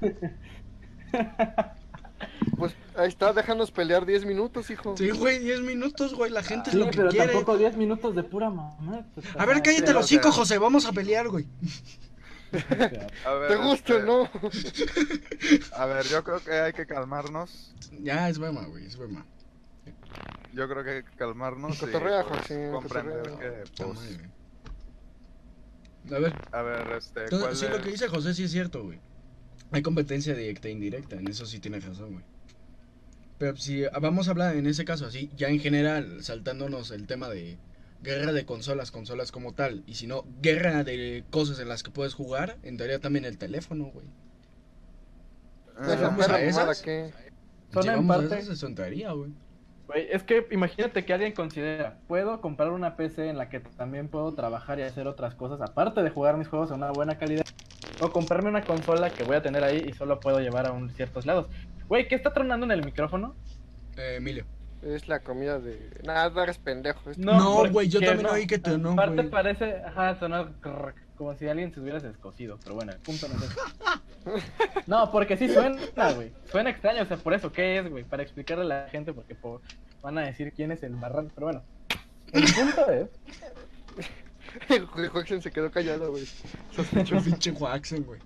[2.56, 4.96] Pues ahí está, déjanos pelear 10 minutos, hijo.
[4.96, 6.30] Sí, güey, 10 minutos, güey.
[6.30, 7.32] La gente es Sí, lo que pero quiere.
[7.32, 9.04] tampoco 10 minutos de pura mamá.
[9.14, 10.58] pues, A ver, cállate los cinco, José.
[10.58, 11.46] Vamos a pelear, güey.
[13.24, 14.30] A ver, ¿Te gusta o este, no?
[15.76, 17.74] A ver, yo creo que hay que calmarnos.
[18.00, 19.26] Ya, es broma, güey, es broma.
[20.54, 23.64] Yo creo que hay que calmarnos y Cotorrea, pues, José, comprender cotorrea.
[23.64, 24.20] que, pues.
[26.12, 28.84] A ver, a ver, este, entonces, ¿cuál sí, lo que dice José sí es cierto,
[28.84, 29.00] güey.
[29.72, 32.24] Hay competencia directa e indirecta, en eso sí tiene razón, güey.
[33.38, 37.28] Pero si vamos a hablar en ese caso así, ya en general, saltándonos el tema
[37.28, 37.58] de
[38.02, 41.90] guerra de consolas, consolas como tal, y si no, guerra de cosas en las que
[41.90, 44.06] puedes jugar, entraría también el teléfono, güey.
[45.78, 46.82] Ah, Esa vamos a esas.
[46.82, 47.12] que...
[47.72, 49.32] Son en parte- esas, eso entraría, güey.
[49.88, 54.08] Güey, es que imagínate que alguien considera, puedo comprar una PC en la que también
[54.08, 57.44] puedo trabajar y hacer otras cosas, aparte de jugar mis juegos a una buena calidad,
[58.00, 60.90] o comprarme una consola que voy a tener ahí y solo puedo llevar a un
[60.90, 61.48] ciertos lados.
[61.88, 63.34] Güey, ¿qué está tronando en el micrófono?
[63.96, 64.44] Eh, Emilio.
[64.82, 65.90] Es la comida de.
[66.04, 67.00] Nada, eres pendejo.
[67.16, 70.50] No, güey, yo también oí que tronó, Aparte parece, ajá, sonó
[71.16, 73.60] como si alguien se hubiera descosido, pero bueno, el punto no es eso.
[74.86, 75.80] No, porque sí suena,
[76.14, 76.32] güey.
[76.50, 78.02] Suena extraño, o sea, por eso, ¿qué es, güey?
[78.04, 79.62] Para explicarle a la gente, porque po-
[80.02, 81.62] van a decir quién es el marrano, pero bueno.
[82.32, 83.08] El punto es,
[84.68, 86.24] El se quedó callado, güey.
[86.92, 88.20] Pinche pinche Waxen, güey.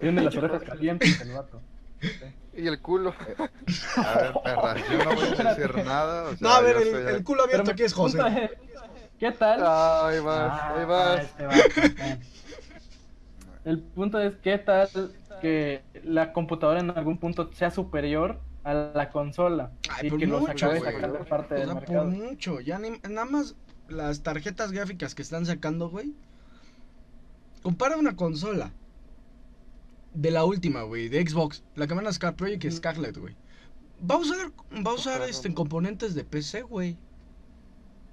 [0.00, 1.60] tiene las orejas calientes el vato.
[2.56, 3.14] Y el culo.
[3.96, 6.22] A ver, perra, yo no voy a decir nada.
[6.24, 8.18] O sea, No, a ver, el, soy- el culo abierto aquí es José.
[9.18, 9.60] ¿Qué tal?
[9.60, 11.22] Ahí vas, Ah, ahí vas.
[11.24, 11.44] este
[12.02, 12.18] eh.
[13.64, 14.88] El punto es, ¿qué tal
[15.40, 19.72] que la computadora en algún punto sea superior a la consola?
[19.88, 22.04] Ay, y por que los mucho, acabe sacando parte O del sea, mercado.
[22.04, 22.60] por mucho.
[22.60, 23.54] Ya ni- nada más
[23.88, 26.12] las tarjetas gráficas que están sacando, güey.
[27.62, 28.72] Compara una consola
[30.14, 33.36] de la última, güey, de Xbox, la que van a sacar Project Scarlet, güey.
[34.08, 34.52] Va a usar,
[34.86, 36.96] va a usar este, componentes de PC, güey.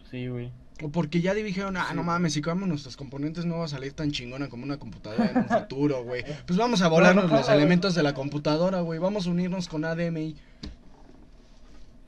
[0.10, 0.52] Sí, güey.
[0.84, 3.68] O porque ya dijeron, ah, Sí, no mames, si cambiamos nuestros componentes no va a
[3.68, 6.24] salir tan chingona como una computadora en un futuro, güey.
[6.48, 9.00] Pues vamos a volarnos no, los no, elementos de la computadora, güey.
[9.00, 10.36] Vamos a unirnos con ADMI.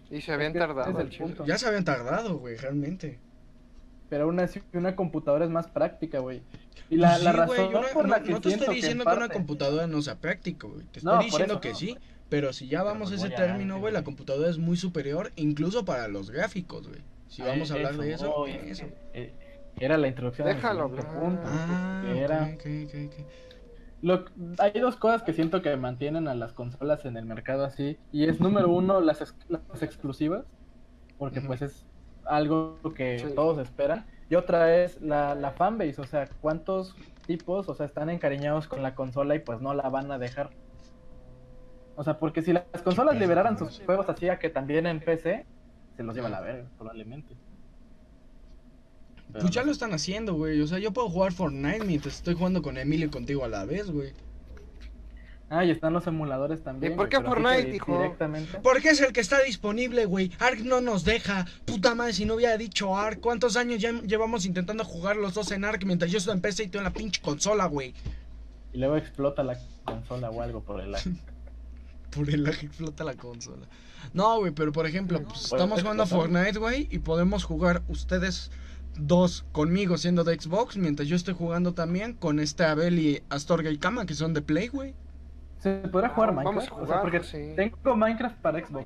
[0.09, 0.99] Y se habían tardado.
[0.99, 1.45] el punto.
[1.45, 3.19] Ya se habían tardado, güey, realmente.
[4.13, 6.43] Pero aún así, una computadora es más práctica, güey.
[6.87, 8.73] Y la, Sí, la razón yo no, por no- la que no te estoy que
[8.75, 10.85] diciendo en que, una parte- computadora no sea práctica, güey.
[10.85, 11.75] Te estoy No, diciendo eso, que no.
[11.75, 11.97] sí.
[12.29, 16.07] Pero si ya vamos a ese término, güey, la computadora es muy superior, incluso para
[16.09, 17.01] los gráficos, güey.
[17.27, 18.85] Si vamos a hablar de eso, es eso.
[19.13, 19.33] que, eh,
[19.79, 20.47] Era la introducción.
[20.47, 21.19] Déjalo hablar.
[21.19, 23.25] punto, Ah, que era- ok, ok, ok, ok.
[24.03, 24.25] Lo-
[24.59, 27.97] hay dos cosas que siento que mantienen a las consolas en el mercado así.
[28.11, 30.45] Y es número uno, las, ex- las exclusivas.
[31.17, 31.47] Porque Ujú.
[31.47, 31.85] pues es
[32.25, 33.27] algo que Sí.
[33.35, 34.05] todos esperan.
[34.29, 35.99] Y otra es la, la fanbase.
[36.01, 36.95] O sea, cuántos
[37.27, 40.49] tipos, o sea, están encariñados con la consola y pues no la van a dejar.
[41.95, 45.45] O sea, porque si las consolas liberaran sus juegos así a que también en PC,
[45.95, 47.35] se los lleva a la verga, probablemente.
[49.31, 50.61] Pero Pues ya no lo están haciendo, güey.
[50.61, 53.65] O sea, yo puedo jugar Fortnite mientras estoy jugando con Emilio y contigo a la
[53.65, 54.13] vez, güey.
[55.49, 56.93] Ah, y están los emuladores también.
[56.93, 57.95] ¿Y por qué Fortnite, hijo?
[57.95, 58.59] Directamente.
[58.63, 60.31] Porque es el que está disponible, güey.
[60.39, 61.45] Ark no nos deja.
[61.65, 63.19] Puta madre, si no hubiera dicho Ark.
[63.19, 66.63] ¿Cuántos años ya llevamos intentando jugar los dos en Ark mientras yo estoy en PC
[66.63, 67.93] y tú en la pinche consola, güey?
[68.73, 71.03] Y luego explota la consola o algo por el lag.
[72.15, 73.67] Por el lag explota la consola.
[74.13, 76.05] No, güey, pero por ejemplo, pues, estamos jugando a.
[76.05, 78.51] Fortnite, güey, y podemos jugar ustedes
[78.95, 83.71] dos conmigo siendo de Xbox, mientras yo estoy jugando también con este Abel y Astorga
[83.71, 84.93] y Kama, que son de Play, güey.
[85.63, 86.71] ¿Se podrá jugar Ah, vamos Minecraft?
[86.71, 87.53] a o sea, jugar, porque sí.
[87.55, 88.85] tengo Minecraft para Xbox.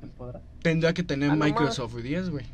[0.00, 0.40] ¿Se podrá?
[0.62, 2.44] Tendrá que tener Ah, Microsoft 10, güey.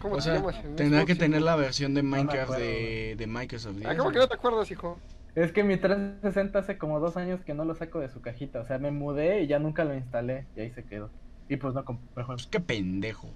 [0.00, 0.56] ¿Cómo O te sea, llamas?
[0.64, 3.86] en tendrá que tener la versión de Minecraft acuerdo, de, de Microsoft 10.
[3.88, 4.98] Ah, ¿cómo que no te acuerdas, hijo?
[5.36, 8.60] Es que mi 360 hace como dos años que no lo saco de su cajita.
[8.60, 10.44] O sea, me mudé y ya nunca lo instalé.
[10.56, 11.08] Y ahí se quedó.
[11.48, 12.46] Y pues no compré Pues juegos.
[12.48, 13.30] qué pendejo.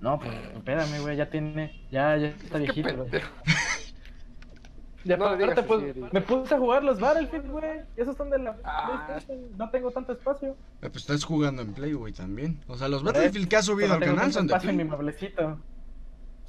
[0.00, 1.16] No, pues espérame, güey.
[1.16, 1.72] Ya tiene.
[1.90, 2.94] Ya, ya está Qué viejito.
[2.96, 3.10] güey.
[3.10, 3.32] pendejo.
[5.04, 7.80] Y No aparte, digas pues, me puse a jugar los Battlefield, güey.
[7.96, 9.04] Y esos son de la Ah.
[9.06, 9.56] PlayStation.
[9.58, 10.50] No tengo tanto espacio.
[10.80, 12.60] Eh, Pues estás jugando en Play, güey, también.
[12.68, 14.76] O sea, los Battlefield que has subido no al tengo canal son de espacio en
[14.76, 14.90] mi Play.
[14.96, 15.58] mueblecito.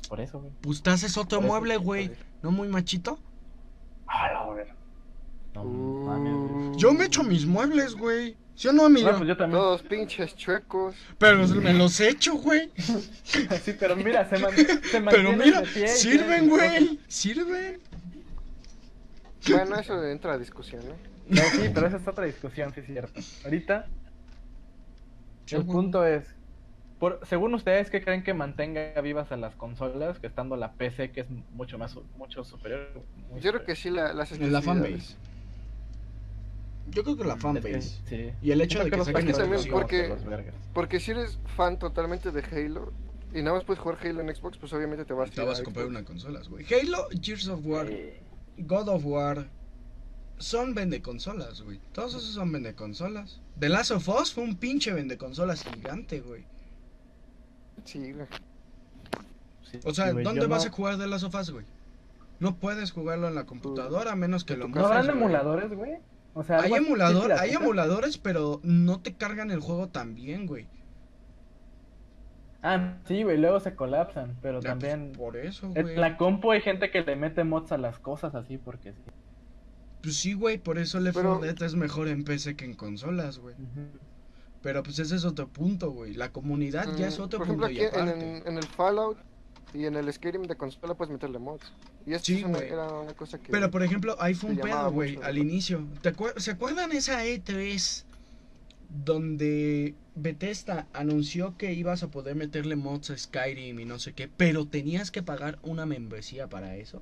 [0.09, 0.51] Por eso, güey.
[0.61, 2.11] Pues te haces otro eso, mueble, güey.
[2.41, 3.17] ¿No muy machito?
[4.07, 4.75] Ah, la verga.
[5.55, 6.77] No mames, güey.
[6.77, 8.35] Yo me echo mis muebles, güey.
[8.55, 9.09] ¿Sí o no, Emilio?
[9.09, 9.59] Ah, pues yo también.
[9.59, 10.95] Todos pinches chuecos.
[11.17, 12.69] Pero me los echo, güey.
[13.23, 16.99] Sí, pero mira, se, man- se Pero mantienen mira, de pie sirven, güey.
[17.07, 17.79] Sirven.
[19.49, 20.95] Bueno, eso entra a discusión, ¿no?
[21.35, 23.21] No, sí, pero esa es otra discusión, sí es cierto.
[23.45, 23.87] Ahorita,
[25.51, 26.25] el punto es,
[26.99, 31.11] por, según ustedes, ¿qué creen que mantenga vivas a las consolas, que estando la PC,
[31.11, 32.89] que es mucho más, mucho superior?
[32.93, 33.65] Yo creo superior?
[33.65, 35.15] que sí la, las La fanbase.
[36.89, 37.81] Yo creo que la que, fanbase.
[37.81, 38.31] sí.
[38.41, 40.55] Y el hecho de que los saquen Es que también porque- de los vergas.
[40.73, 42.91] Porque si eres fan totalmente de Halo
[43.33, 45.63] y nada más puedes jugar Halo en Xbox, pues obviamente te vas Te vas a
[45.63, 46.65] comprar una consola, güey.
[46.65, 48.19] Halo, Gears of War, Eh,
[48.57, 49.47] God of War.
[50.37, 51.79] Son vende consolas, güey.
[51.93, 53.39] Todos esos son vende consolas.
[53.59, 56.43] The Last of Us fue un pinche vende consolas gigante, güey.
[57.85, 58.27] Sí, güey.
[59.71, 61.51] sí, O sea, sí, güey, ¿dónde yo vas no- a jugar The Last of Us,
[61.51, 61.65] güey?
[62.39, 64.75] No puedes jugarlo en la computadora a menos que lo tu ¿No
[65.13, 65.17] güey.
[65.17, 65.97] emuladores, güey?
[66.33, 70.67] O sea, Hay emulador, hay emuladores, pero no te cargan el juego tan bien, güey.
[72.63, 75.11] Ah, sí, güey, luego se colapsan, pero Ya, pues, también...
[75.11, 75.95] por eso, En güey.
[75.97, 79.01] la compu hay gente que le mete mods a las cosas así porque sí.
[80.01, 82.73] Pues sí, güey, por eso Left Pero- 4 Dead es mejor en PC que en
[82.73, 83.55] consolas, güey.
[84.61, 86.13] Pero pues ese es otro punto, güey.
[86.13, 88.37] La comunidad ya es Mm, otro Por ejemplo, punto aquí y en, aparte.
[88.37, 89.17] en- en el Fallout
[89.73, 91.73] Y en el Skyrim de consola puedes meterle mods.
[92.05, 93.51] Y esto Sí, era una cosa que...
[93.51, 95.83] Pero por ejemplo, ahí fue un pedo, güey, al inicio.
[96.03, 98.05] ¿Te acuer- ¿Se acuerdan esa E3
[98.89, 104.27] donde Bethesda anunció que ibas a poder meterle mods a Skyrim y no sé qué,
[104.27, 107.01] pero tenías que pagar una membresía para eso?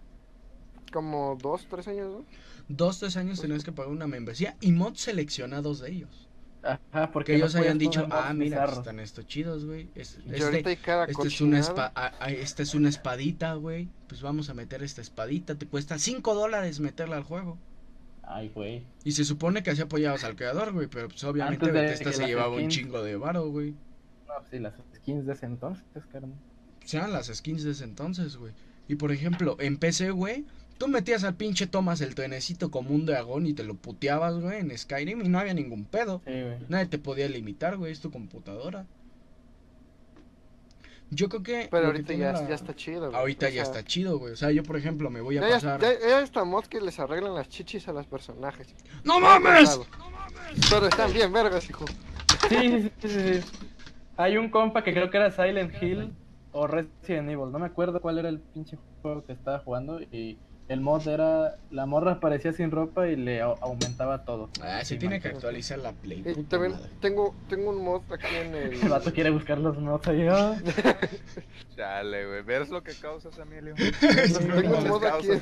[0.94, 2.26] Como dos, tres años, ¿no?
[2.68, 6.28] Dos, tres años tenías que pagar una membresía y mods seleccionados de ellos.
[6.64, 8.78] Ajá, porque Que no ellos hayan dicho, ah, mira, bizarros.
[8.80, 9.90] están estos chidos, güey.
[9.96, 13.90] Este- ahorita hay cada Esta es una espa- ah, esta es una espadita, güey.
[14.08, 15.56] Pues vamos a meter esta espadita.
[15.56, 17.58] Te cuesta 5 dólares meterla al juego.
[18.24, 18.86] Ay, güey.
[19.04, 20.88] Y se supone que así apoyabas al creador, güey.
[20.88, 23.72] Pero pues obviamente Bethesda se llevaba un chingo de varo, güey.
[24.28, 26.38] No, sí, las skins de ese entonces, carnal.
[26.86, 28.54] Sean las skins de ese entonces, güey.
[28.88, 30.46] Y por ejemplo, en PC, güey.
[30.78, 34.60] Tú metías al pinche Thomas el trenecito como un dragón y te lo puteabas, güey,
[34.60, 36.24] en Skyrim y no había ningún pedo.
[36.26, 36.58] Sí, güey.
[36.70, 38.88] Nadie te podía limitar, güey, es tu computadora.
[41.14, 41.68] Yo creo que...
[41.70, 43.20] Pero que ahorita ya, la- ya está chido, güey.
[43.20, 44.32] Ahorita O ya sea, está chido, güey.
[44.34, 45.82] O sea, yo por ejemplo me voy a Ya, pasar...
[45.82, 48.74] ya, ya está mod que les arreglan las chichis a los personajes.
[49.04, 49.80] ¡No Ya he mames!
[50.70, 51.86] Pero están bien vergas, hijo.
[52.50, 53.50] Sí, sí, sí, sí, sí.
[54.18, 56.14] Hay un compa que creo que era Silent Hill
[56.54, 57.52] o Resident Evil.
[57.52, 60.02] No me acuerdo cuál era el pinche juego que estaba jugando.
[60.02, 60.38] Y
[60.72, 61.56] el mod era.
[61.70, 64.50] La morra aparecía sin ropa y le au- aumentaba todo.
[64.62, 66.24] Ah, se Sí, tiene que actualizar la Play.
[66.26, 66.90] Y también madre.
[67.02, 68.74] tengo, tengo un mod aquí en el...
[68.82, 70.28] El vato quiere buscar los mods ahí.
[70.30, 70.56] ah.
[71.76, 72.42] Chale, güey.
[72.44, 73.74] ¿Ves lo que causas, Emilio?
[74.00, 75.42] Tengo un mod aquí en.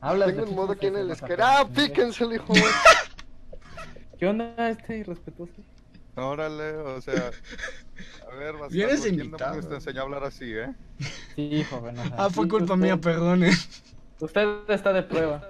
[0.00, 1.34] Hablas Tengo un mod aquí en el papá.
[1.40, 2.52] ¡Ah, píquense, hijo!
[4.18, 5.52] ¿Qué onda este irrespetuoso?
[6.14, 7.30] Órale, o sea.
[8.30, 9.50] A ver, bastardo, Vienes ¿quién invitado.
[9.56, 10.72] demonios te enseñó a hablar así, eh?
[11.34, 11.96] Sí, joven.
[12.16, 13.50] Ah, fue Sí, culpa mía, perdone.
[14.20, 15.42] Usted está de prueba.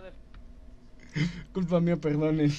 [1.52, 2.50] Culpa mía, perdone.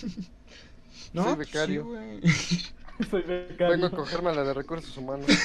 [1.14, 1.24] ¿No?
[1.24, 1.88] Soy becario.
[2.24, 2.68] Sí.
[3.10, 3.70] Soy becario.
[3.70, 5.28] Vengo a cogerme la de recursos humanos.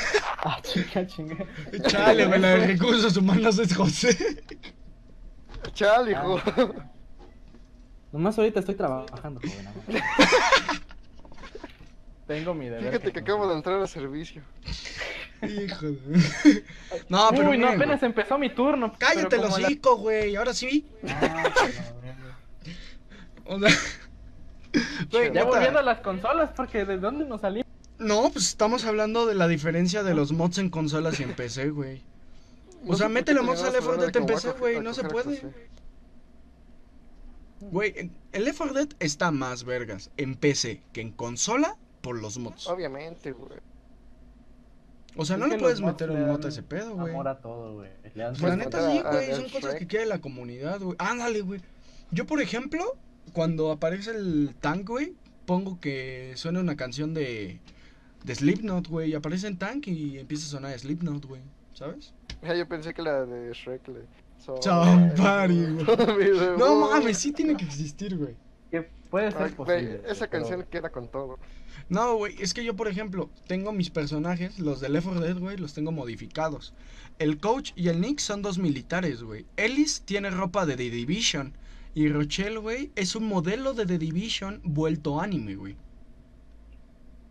[0.45, 1.47] Ah, chinga, chinga.
[1.87, 4.43] Chale, güey, la de recursos humanos es José.
[5.73, 6.41] Chal, hijo.
[8.11, 9.69] Nomás ahorita estoy trabajando, joven.
[12.33, 12.93] Tengo mi deber.
[12.93, 14.43] Fíjate que acabo de entrar a servicio.
[15.43, 16.65] Hijo de...
[17.09, 18.95] No, pero Uy, no, apenas empezó mi turno.
[18.99, 20.37] Cállate los hocico, güey.
[20.37, 20.87] Ahora sí.
[21.09, 21.45] Ah,
[23.45, 23.71] O sea...
[25.11, 27.67] Güey, Ya volviendo a las consolas, porque ¿de dónde nos salimos?
[27.99, 31.71] No, pues estamos hablando de la diferencia de los mods en consolas y en PC,
[31.71, 32.03] güey.
[32.87, 34.95] O No sea, métele mods al Left 4 hablando de Dead en PC, güey, no
[34.95, 35.43] se puede.
[37.61, 42.37] Güey, el Left 4 Dead está más vergas en PC que en consola por los
[42.39, 42.67] mods.
[42.67, 43.59] Obviamente, güey.
[45.17, 47.13] O sea, Es no le puedes meter un mod a ese pedo, güey.
[47.13, 47.91] Amor a todo, güey.
[48.03, 50.97] Pues la neta sí, güey, son cosas que quiere la comunidad, güey.
[50.99, 51.61] Ándale, güey.
[52.11, 52.97] Yo, por ejemplo,
[53.33, 55.15] cuando aparece el tank, güey,
[55.47, 57.61] pongo que suena una canción de,
[58.25, 61.43] de Slipknot, güey, y aparece en tank y empieza a sonar Slipknot, güey,
[61.75, 62.13] ¿sabes?
[62.43, 64.01] Ya yo pensé que la de Shrek le...
[64.39, 66.57] Somebody, güey.
[66.59, 68.35] No mames, sí tiene que existir, güey.
[69.13, 69.99] Puede ser Ay, posible.
[69.99, 71.39] güey, esa pero- canción queda con todo.
[71.89, 75.39] No, güey, es que yo, por ejemplo, tengo mis personajes, los de Left 4 Dead,
[75.39, 76.75] güey, los tengo modificados.
[77.21, 79.47] El coach y el Nick son dos militares, güey.
[79.57, 81.53] Ellis tiene ropa de The Division.
[81.95, 85.77] Y Rochelle, güey, es un modelo de The Division vuelto anime, güey.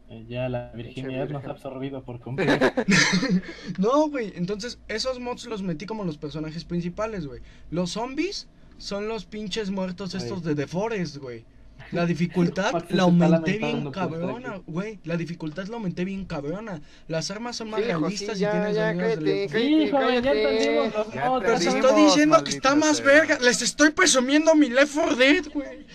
[0.10, 2.66] Eh, Ya la virginidad nos ha absorbido por completo.
[3.80, 7.42] No, güey, entonces esos mods los metí como los personajes principales, güey.
[7.70, 11.46] Los zombies son los pinches muertos estos de The Forest, güey.
[11.92, 15.00] La dificultad la aumenté bien por cabrona, güey.
[15.04, 16.82] La dificultad la aumenté bien cabrona.
[17.08, 19.50] Las armas son más realistas sí, y ya, tienes ya, sonidos de.
[19.50, 21.44] Sí, joven, ya entendimos los.
[21.44, 23.06] Les estoy diciendo que está más sea.
[23.06, 23.38] verga.
[23.42, 25.86] Les estoy presumiendo mi Left 4 Dead, güey.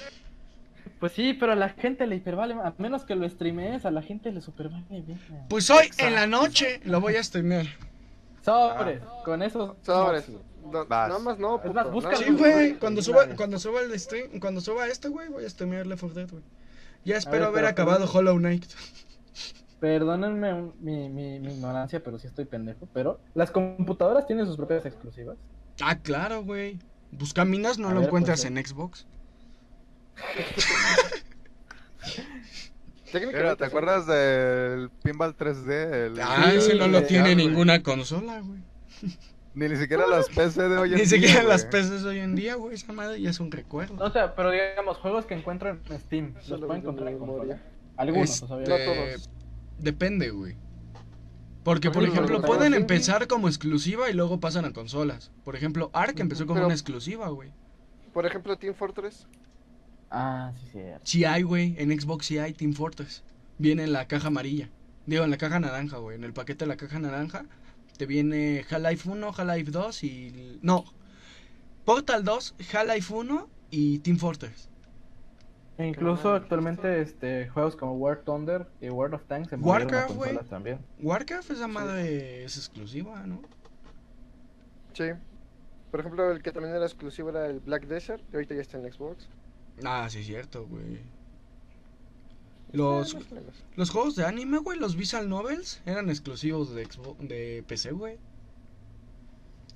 [1.00, 4.02] Pues sí, pero a la gente le hipervale, a menos que lo streamees, a la
[4.02, 5.18] gente le supervale bien.
[5.48, 7.66] Pues hoy en la noche lo voy a streamear.
[8.42, 9.22] Sobres, Ah.
[9.24, 10.24] con esos Sobres.
[10.72, 11.08] No, Vas.
[11.08, 12.74] nada más no, Es puto, más, busca Sí, güey.
[12.78, 16.14] Cuando suba, cuando suba el stream, cuando suba este, güey, voy a streamear Left 4
[16.20, 16.42] Dead, güey.
[17.04, 18.64] Ya espero ver, haber pero- acabado Hollow Knight.
[19.80, 22.88] Perdónenme mi, mi, mi ignorancia, pero sí estoy pendejo.
[22.94, 25.36] Pero las computadoras tienen sus propias exclusivas.
[25.82, 26.78] Ah, claro, güey.
[27.12, 29.06] Buscaminas no A lo ver, encuentras pues, en Xbox.
[33.12, 36.06] Técnicamente Mira, ¿te acuerdas del Pinball 3D?
[36.06, 38.60] El- Ah, ese no lo tiene ninguna consola, güey.
[39.56, 41.48] Ni siquiera las PC de hoy en Ni día, siquiera güey.
[41.48, 42.74] las PCs hoy en día, güey.
[42.74, 43.96] Esa madre ya es un recuerdo.
[44.04, 47.18] O sea, pero digamos, juegos que encuentro en Steam, los Solo pueden de encontrar en
[47.20, 47.62] memoria.
[47.96, 49.30] Algunos, Este, o sea, No todos.
[49.78, 50.56] Depende, güey.
[51.64, 55.32] Porque, por ejemplo, pueden empezar como exclusiva y luego pasan a consolas.
[55.42, 57.50] Por ejemplo, Ark empezó como Pero- una exclusiva, güey.
[58.12, 59.26] Por ejemplo, Team Fortress.
[60.10, 61.00] Ah, sí, cierto.
[61.04, 61.74] Sí hay, güey.
[61.78, 63.24] En Xbox sí hay Team Fortress.
[63.58, 64.68] Viene en la caja amarilla.
[65.06, 66.16] Digo, en la caja naranja, güey.
[66.16, 67.46] En el paquete de la caja naranja
[67.96, 70.58] te viene Half-Life 1, Half-Life 2 y...
[70.62, 70.84] No,
[71.84, 74.68] Portal 2, Half-Life 1 y Team Fortress.
[75.78, 80.30] E incluso actualmente este juegos como War Thunder y World of Tanks se Warcraft, güey.
[80.30, 80.78] consolas también.
[81.02, 83.42] Warcraft esa madre es exclusiva, ¿no?
[84.94, 85.10] Sí.
[85.90, 88.78] Por ejemplo, el que también era exclusivo era el Black Desert, y ahorita ya está
[88.78, 89.28] en Xbox.
[89.84, 91.00] Ah, sí es cierto, güey.
[92.76, 93.16] Los,
[93.76, 98.18] los juegos de anime, güey, los visual novels eran exclusivos de, Xbox, de PC, güey.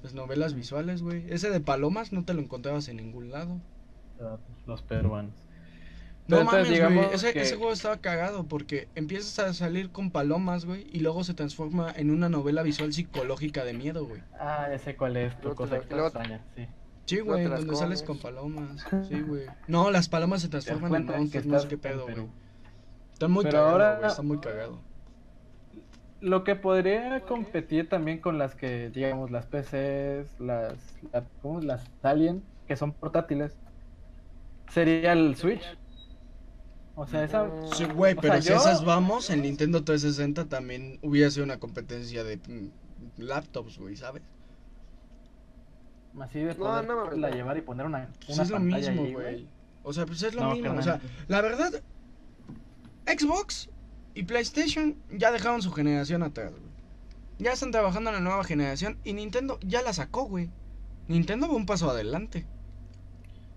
[0.02, 1.24] Las novelas visuales, güey.
[1.30, 3.60] Ese de palomas no te lo encontrabas en ningún lado.
[4.66, 5.32] Los peruanos.
[6.26, 7.14] No entonces, mames, güey.
[7.14, 11.24] Ese, que- ese juego estaba cagado porque empiezas a salir con palomas, güey, y luego
[11.24, 14.22] se transforma en una novela visual psicológica de miedo, güey.
[14.38, 16.66] Ah, ya sé cuál es tu Luego te cosa luego- extraña, sí.
[17.06, 18.84] Sí, güey, te donde sales con palomas.
[19.08, 19.46] Sí, güey.
[19.66, 22.26] No, las palomas se Te transforman en monstruos, no sé qué pedo, güey.
[23.20, 24.08] Está muy Pero cagado, ahora- güey.
[24.08, 24.78] Está muy cagado.
[26.22, 30.74] Lo que podría competir también con las que, digamos, las PCs, las,
[31.12, 31.60] la- ¿cómo?
[31.60, 33.54] las Alien, que son portátiles,
[34.70, 35.62] sería el Switch.
[36.94, 37.46] O sea, esa...
[37.74, 41.58] Sí, güey, pero sea, si yo- esas vamos, el Nintendo 360 también hubiera sido una
[41.58, 42.70] competencia de mm,
[43.18, 44.22] laptops, güey, ¿sabes?
[46.18, 47.34] Así de No, poder no, no, la no.
[47.36, 49.46] llevar y poner una, Pues una es lo mismo, güey.
[49.82, 50.72] O sea, pues es lo No, mismo.
[50.72, 51.82] O sea, la verdad,
[53.18, 53.70] Xbox
[54.14, 56.70] y PlayStation ya dejaron su generación atrás, güey.
[57.38, 60.50] Ya están trabajando en la nueva generación y Nintendo ya la sacó, güey.
[61.08, 62.46] Nintendo va un paso adelante.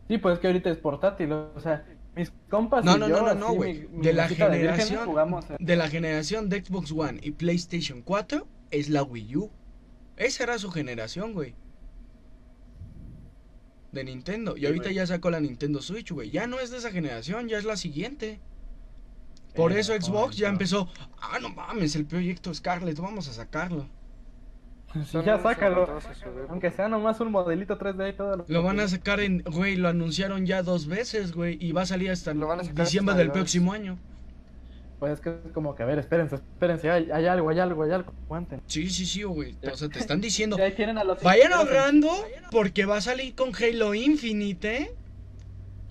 [0.08, 1.86] Sí, pues es que ahorita es portátil, o sea,
[2.16, 3.74] mis compas No, y no, yo, no, no, así, no, güey.
[3.88, 7.32] mi- mi De la de generación jugamos en- de la generación de Xbox One y
[7.32, 9.52] PlayStation 4 es la Wii U.
[10.18, 11.56] Esa era su generación, güey.
[13.92, 14.56] De Nintendo.
[14.58, 16.32] Y Sí, ahorita ya sacó la Nintendo Switch, güey.
[16.32, 18.40] Ya no es de esa generación, ya es la siguiente.
[19.56, 20.90] Por Eh, eso Xbox ya empezó.
[21.22, 23.88] Ah, no mames, el proyecto Scarlett, vamos a sacarlo.
[25.06, 26.00] Sí, ya sácalo.
[26.50, 29.42] Aunque sea nomás un modelito 3D y todo Lo van a sacar en.
[29.42, 31.58] Güey, lo anunciaron ya dos veces, güey.
[31.60, 33.98] Y va a salir hasta Lo van a sacar diciembre hasta del los- próximo año.
[35.00, 37.84] Pues es que es como que, a ver, espérense, espérense, hay, hay algo, hay algo,
[37.84, 38.62] hay algo, aguanten.
[38.68, 39.58] Sí, sí, sí, güey.
[39.70, 40.56] O sea, te están diciendo.
[40.60, 42.10] Y ahí tienen a los Vayan ahorrando
[42.52, 44.96] porque va a salir con Halo Infinite, ¿eh?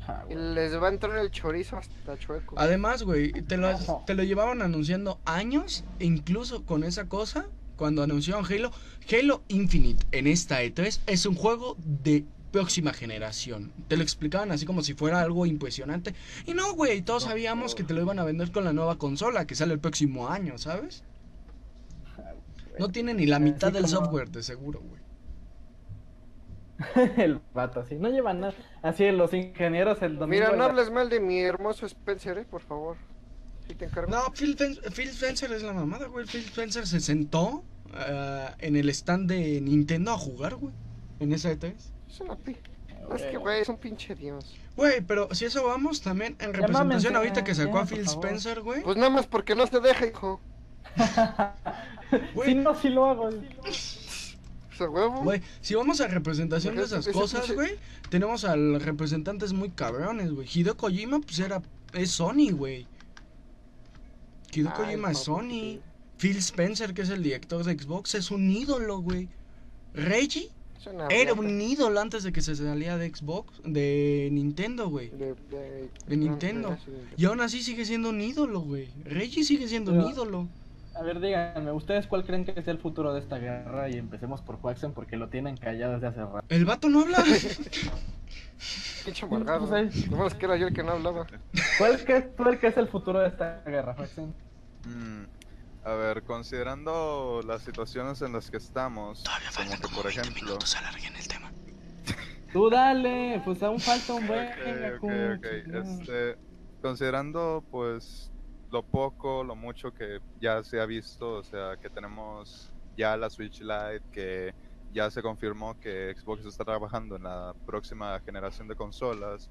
[0.09, 2.57] Ah, les va a entrar el chorizo hasta chueco.
[2.59, 4.03] Además, güey, te lo, No.
[4.07, 7.46] te lo llevaban anunciando años, e incluso con esa cosa,
[7.76, 8.70] cuando anunciaron Halo.
[9.11, 13.72] Halo Infinite en esta E3 es un juego de próxima generación.
[13.88, 16.14] Te lo explicaban así como si fuera algo impresionante.
[16.46, 17.30] Y no, güey, todos No.
[17.30, 20.28] sabíamos que te lo iban a vender con la nueva consola que sale el próximo
[20.28, 21.03] año, ¿sabes?
[22.78, 25.01] No tiene ni la mitad del software, de seguro, güey.
[27.16, 28.55] el vato así, no llevan nada.
[28.83, 30.45] Así los ingenieros el domingo.
[30.45, 32.97] Mira, no hables mal de mi hermoso Spencer, eh, por favor.
[33.66, 34.11] Sí te encargo.
[34.11, 36.26] No, Phil, Fen- Phil Spencer es la mamada, güey.
[36.26, 37.64] Phil Spencer se sentó
[37.95, 40.74] ah, en el stand de Nintendo a jugar, güey.
[41.20, 41.74] En esa E3.
[42.09, 42.57] Es una pi...
[43.14, 44.57] Es que, güey, es un pinche dios.
[44.76, 48.01] Güey, pero si eso vamos también en representación ahorita que sacó ya, a Phil.
[48.01, 48.83] Spencer, güey.
[48.83, 50.41] Pues nada más porque no se deja, hijo.
[52.45, 53.30] Si no, sí lo hago.
[54.83, 55.22] sea, huevo.
[55.22, 57.76] Güey, si vamos a representación de esas cosas, güey,
[58.11, 60.49] tenemos a los representantes muy cabrones, güey.
[60.53, 61.62] Hideo Kojima, pues era,
[61.93, 62.87] es Sony, güey.
[64.53, 65.49] Hideo Ay, Kojima es Sony.
[65.51, 65.80] sí.
[66.18, 69.28] Phil Spencer, que es el director de Xbox, es un ídolo, güey.
[69.93, 70.51] Reggie
[71.11, 75.11] Era un ídolo antes de que se salía de Xbox, de Nintendo, güey.
[75.11, 76.78] de, de, De Nintendo.
[77.16, 78.89] Y aún así sigue siendo un ídolo, güey.
[79.05, 80.49] Reggie sigue siendo un ídolo.
[80.95, 83.88] A ver, díganme, ¿ustedes cuál creen que es el futuro de esta guerra?
[83.88, 86.45] Y empecemos por Quaxen porque lo tienen callado desde hace rato.
[86.49, 87.18] El vato no habla.
[89.05, 89.68] Pinche amargado.
[89.68, 91.26] Pues No es que era yo el que no hablaba.
[91.78, 94.34] ¿Cuál crees tú el que es el futuro de esta guerra, Quaxen?
[94.84, 95.24] Mm,
[95.84, 99.24] a ver, considerando las situaciones en las que estamos,
[99.57, 100.59] como que por ejemplo...
[100.78, 101.53] alarguen el tema.
[102.53, 104.47] Tú dale, pues aún falta un buen.
[104.47, 105.05] Ok, ok,
[105.38, 105.47] ok.
[105.74, 106.36] Este,
[106.82, 108.32] considerando pues
[108.73, 113.31] lo poco, lo mucho que ya se ha visto, o sea, que tenemos ya la
[113.31, 114.55] Switch Lite, que
[114.89, 119.51] ya se confirmó que Xbox está trabajando en la próxima generación de consolas.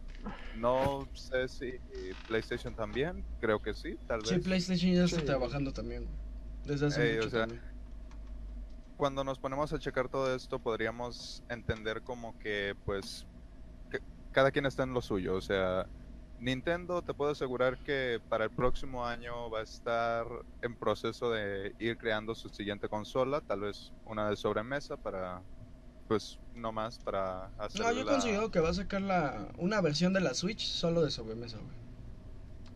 [0.51, 1.71] No sé si
[2.27, 4.25] PlayStation también, creo que sí, tal vez.
[4.25, 5.25] Sí, PlayStation ya está Sí.
[5.25, 6.19] trabajando también.
[6.63, 7.63] Desde hace Ey, o mucho sea, también.
[8.95, 13.25] cuando nos ponemos a checar todo esto, podríamos entender como que, pues,
[13.89, 13.99] que
[14.31, 15.35] cada quien está en lo suyo.
[15.35, 15.87] O sea,
[16.41, 20.25] Nintendo te puedo asegurar que para el próximo año va a estar
[20.61, 25.43] en proceso de ir creando su siguiente consola, tal vez una de sobremesa para,
[26.07, 29.81] pues, no más para hacer No, yo la- considero que va a sacar la, una
[29.81, 31.77] versión de la Switch solo de sobremesa, güey.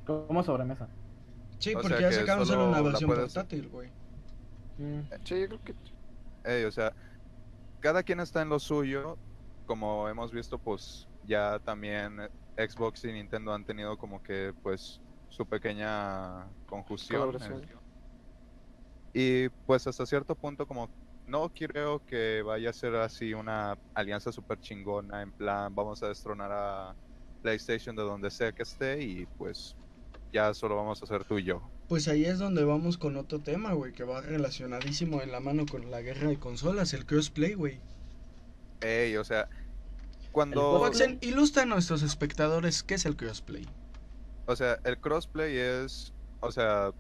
[0.05, 0.87] ¿Cómo sobremesa?
[1.57, 3.89] Sí, O porque ya sacaron solo solo una versión puedes- portátil, güey.
[4.77, 4.99] Mm.
[5.23, 5.75] Sí, yo creo que.
[6.43, 6.93] Ey, o sea,
[7.79, 9.17] cada quien está en lo suyo.
[9.65, 15.45] Como hemos visto, pues ya también Xbox y Nintendo han tenido como que pues su
[15.45, 16.47] pequeña.
[16.67, 17.65] Colaboración.
[19.13, 20.89] Y pues hasta cierto punto como
[21.27, 26.09] no creo que vaya a ser así una alianza súper chingona en plan vamos a
[26.09, 26.95] destronar a
[27.41, 29.75] PlayStation de donde sea que esté y pues
[30.33, 31.61] ya solo vamos a ser tú y yo.
[31.87, 35.65] Pues ahí es donde vamos con otro tema, güey, que va relacionadísimo en la mano
[35.65, 37.79] con la guerra de consolas, el crossplay, güey.
[38.81, 39.47] Ey, o sea,
[40.35, 40.81] cuando...
[40.81, 43.65] Waxen, ilustra a nuestros espectadores qué es el crossplay.
[44.47, 46.91] O sea, el crossplay es, o sea,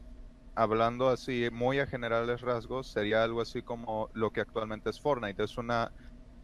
[0.55, 5.43] hablando así muy a generales rasgos, sería algo así como lo que actualmente es Fortnite.
[5.43, 5.91] Es una,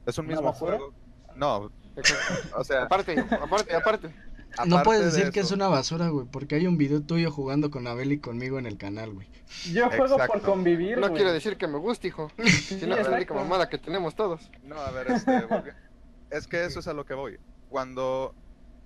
[0.06, 0.78] es un ¿Una mismo basura?
[0.80, 0.94] juego.
[1.38, 1.72] No,
[2.58, 4.16] o sea, Aparte, aparte, aparte.
[4.68, 7.72] No puedes de decir que es una basura, güey, porque hay un video tuyo jugando
[7.72, 9.30] con Abel y conmigo en el canal, güey.
[9.72, 11.14] Yo juego por convivir, No güey.
[11.22, 12.30] quiero decir que me guste, hijo.
[12.46, 13.36] Si no, es la única exacto.
[13.36, 14.52] mamada que tenemos todos.
[14.64, 15.32] No, a ver, este,
[16.32, 17.38] es que eso es a lo que voy.
[17.68, 18.36] Cuando,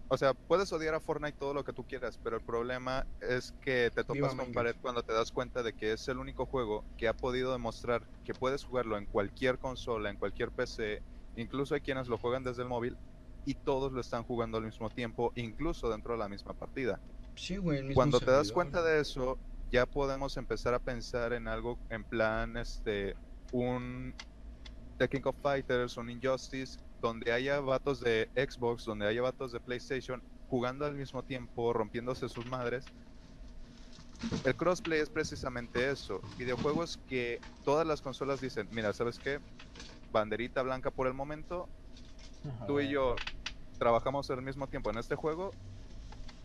[0.09, 3.53] o sea, puedes odiar a Fortnite todo lo que tú quieras, pero el problema es
[3.61, 6.45] que te Viva topas con pared cuando te das cuenta de que es el único
[6.47, 11.03] juego que ha podido demostrar que puedes jugarlo en cualquier consola, en cualquier PC,
[11.35, 12.99] incluso hay quienes lo juegan desde el móvil
[13.45, 17.01] y todos lo están jugando al mismo tiempo, incluso dentro de la misma partida.
[17.35, 19.41] Sí, güey, el mismo Cuando te das cuenta de eso,
[19.71, 23.15] ya podemos empezar a pensar en algo en plan, este,
[23.51, 24.15] un
[24.97, 29.59] The King of Fighters, un Injustice, donde haya vatos de Xbox, donde haya vatos de
[29.59, 32.85] PlayStation jugando al mismo tiempo, rompiéndose sus madres.
[34.43, 39.39] El crossplay es precisamente eso, videojuegos que todas las consolas dicen, mira, ¿sabes qué?
[40.11, 41.67] Banderita blanca por el momento,
[42.43, 42.65] Ajá.
[42.65, 43.15] tú y yo
[43.77, 45.51] trabajamos al mismo tiempo en este juego,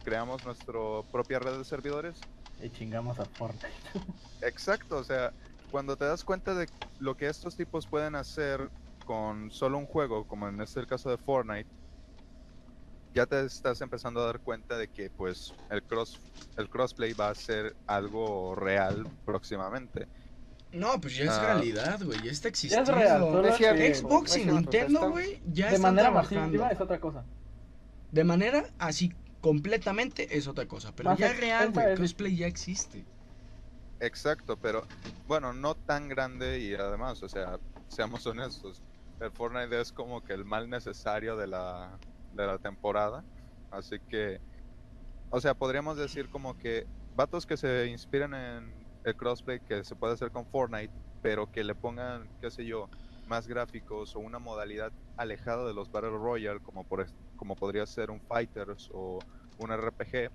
[0.05, 0.75] creamos nuestra
[1.11, 2.21] propia red de servidores
[2.63, 3.69] Y chingamos a Fortnite.
[4.43, 5.33] Exacto, o sea,
[5.71, 8.69] cuando te das cuenta de lo que estos tipos pueden hacer
[9.11, 11.69] con solo un juego, como en este el caso de Fortnite,
[13.13, 16.21] ya te estás empezando a dar cuenta de que pues el cross
[16.57, 20.07] el crossplay va a ser algo real próximamente.
[20.71, 21.43] No, pues ya es Ah.
[21.55, 22.93] realidad, güey, ya está Ya existiendo.
[22.93, 23.79] es real, solo Es cierto.
[23.81, 26.67] que Xbox No es y Nintendo, güey, ya de están manera trabajando.
[26.71, 27.25] es otra cosa.
[28.13, 32.37] De manera así completamente es otra cosa, pero Más ya real, extensa güey, es- crossplay
[32.37, 33.05] ya existe.
[33.99, 34.87] Exacto, pero
[35.27, 37.59] bueno, no tan grande y además, o sea,
[37.89, 38.81] seamos honestos,
[39.21, 42.01] el Fortnite es como que el mal necesario de la,
[42.31, 43.27] de la temporada,
[43.71, 44.41] así que,
[45.31, 49.97] o sea, podríamos decir como que vatos que se inspiran en el crossplay que se
[49.97, 52.91] puede hacer con Fortnite, pero que le pongan, qué sé yo,
[53.25, 57.07] más gráficos o una modalidad alejada de los Battle Royale, como, por,
[57.37, 59.19] como podría ser un Fighters o
[59.59, 60.31] un RPG,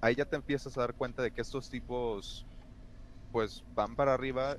[0.00, 2.48] ahí ya te empiezas a dar cuenta de que estos tipos
[3.30, 4.58] pues van para arriba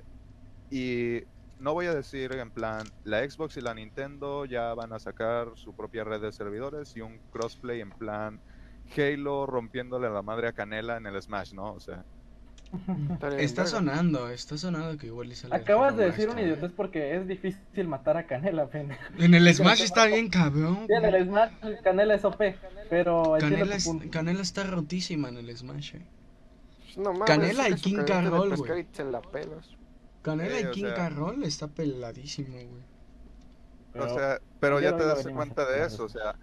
[0.69, 1.23] y
[1.59, 5.49] no voy a decir en plan la Xbox y la Nintendo ya van a sacar
[5.55, 8.39] su propia red de servidores y un crossplay en plan
[8.97, 11.73] Halo rompiéndole la madre a Canela en el Smash, ¿no?
[11.73, 12.03] O sea,
[13.37, 16.45] Está sonando, está sonando que igual sale Acabas de decir güey.
[16.45, 19.01] idiotez porque es difícil matar a Canela, pendejo.
[19.17, 20.85] En el Smash está bien cabrón.
[20.87, 21.51] Sí, en el Smash
[21.83, 22.41] Canela es OP,
[22.89, 23.89] pero Canela, es-.
[24.11, 26.05] Canela está rotísima en el Smash, eh.
[26.97, 28.85] No mames, Canela y King Carroll, güey.
[30.21, 32.83] Canela Sí, y King sea- Carroll está peladísimo, güey.
[33.93, 36.35] Pero- o sea, pero ya te das cuenta de eso, o sea,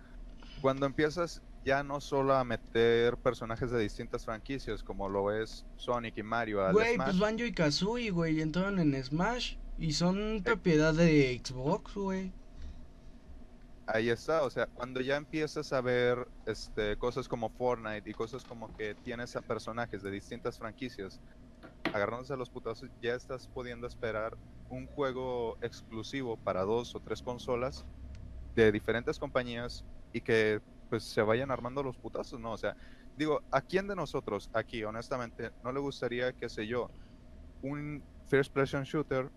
[0.60, 6.16] cuando empiezas ya no solo a meter personajes de distintas franquicias como lo es Sonic
[6.18, 10.42] y Mario al Güey, Smash, pues Banjo y Kazooie, güey, entraron en Smash y son
[10.44, 12.32] propiedad de Xbox, güey.
[13.88, 18.44] Ahí está, o sea, cuando ya empiezas a ver este, cosas como Fortnite y cosas
[18.44, 21.20] como que tienes a personajes de distintas franquicias
[21.96, 24.36] agarrándose a los putazos, ya estás pudiendo esperar
[24.68, 27.84] un juego exclusivo para dos o tres consolas
[28.54, 32.52] de diferentes compañías y que pues se vayan armando los putazos, ¿no?
[32.52, 32.76] O sea,
[33.16, 36.90] digo, ¿a quién de nosotros aquí, honestamente, no le gustaría, qué sé yo,
[37.62, 39.30] un first person shooter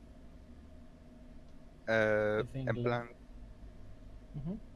[1.88, 3.10] eh, Es en plan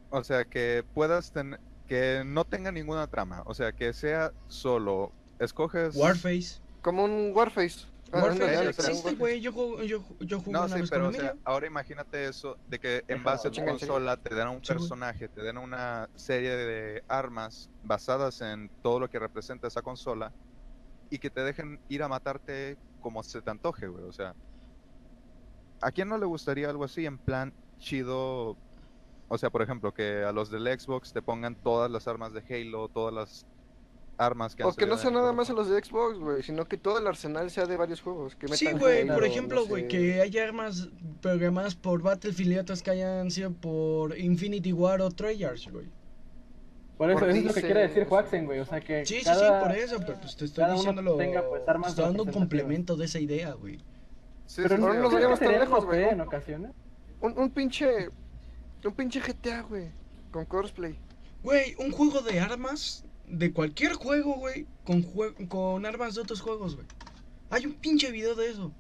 [0.10, 5.12] o sea, que puedas tener, que no tenga ninguna trama, o sea, que sea solo,
[5.40, 5.96] escoges...
[5.96, 6.63] Warface.
[6.84, 7.88] Como un Warface.
[8.12, 9.42] Ah, Warface existe, güey.
[9.42, 12.58] Yo juego, yo, yo jugué No, una sí, vez pero o sea, ahora imagínate eso
[12.68, 16.08] de que en base a tu consola te den a un personaje, te den una
[16.16, 20.32] serie de armas basadas en todo lo que representa esa consola
[21.10, 24.36] y que te dejen ir a matarte como se te antoje, güey, o sea,
[25.82, 28.58] ¿a quién no le gustaría algo así en plan chido?
[29.28, 32.44] O sea, por ejemplo, que a los del Xbox te pongan todas las armas de
[32.48, 33.46] Halo, todas las
[34.18, 36.66] armas que han O que no sea nada más a los de Xbox, güey, sino
[36.66, 38.36] que todo el arsenal sea de varios juegos.
[38.36, 39.88] Que Sí, güey, por ejemplo, güey, sé.
[39.90, 40.90] que haya armas
[41.22, 45.88] programadas por Battlefield y otras que hayan sido por Infinity War o Treyarch, güey.
[46.98, 48.60] Por eso, Por eso es lo que quiere decir Huaxen, güey.
[48.60, 49.06] O sea que.
[49.06, 51.18] Sí, sí, cada- sí, por eso, pero pues te estoy diciendo lo...
[51.18, 53.80] tenga, pues, armas estoy dando un complemento de esa idea, güey.
[54.46, 56.72] Sí, Pero no, nos vayamos tan lejos, güey, en ocasiones.
[57.22, 58.10] Un, un pinche.
[58.86, 59.90] Un pinche GTA, güey.
[60.32, 60.96] Con cosplay.
[61.42, 66.42] Güey, un juego de armas, de cualquier juego, güey, con, jue- con armas de otros
[66.42, 66.88] juegos, güey.
[67.50, 68.72] Hay un pinche video de eso.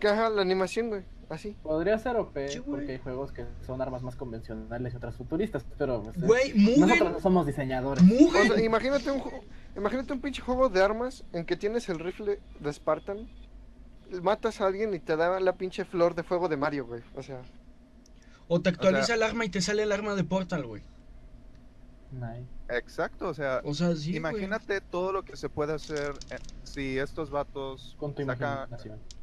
[0.00, 1.02] Que ajá, la animación, güey.
[1.28, 1.56] Así.
[1.62, 2.70] Podría ser OP, Sí, güey.
[2.80, 6.52] porque hay juegos que son armas más convencionales y otras futuristas, pero pues, eh, Güey,
[6.78, 8.04] nosotros no somos diseñadores.
[8.04, 9.42] O sea, imagínate un ju-
[9.76, 13.28] imagínate un pinche juego de armas en que tienes el rifle de Spartan,
[14.22, 17.02] matas a alguien y te da la pinche flor de fuego de Mario, güey.
[17.16, 17.42] O sea,
[18.46, 20.82] O te actualiza O sea- el arma y te sale el arma de Portal, güey.
[22.16, 22.48] Nice.
[22.68, 24.16] Exacto, o sea, O sea, sí, güey.
[24.16, 28.68] imagínate todo lo que se puede hacer eh, si estos vatos Con tu sacan-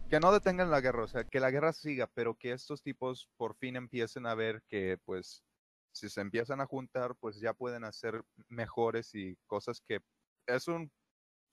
[0.10, 3.28] que no detengan la guerra, o sea, que la guerra siga, pero que estos tipos
[3.36, 5.44] por fin empiecen a ver que, pues,
[5.92, 10.00] si se empiezan a juntar, pues ya pueden hacer mejores y cosas que
[10.48, 10.92] es un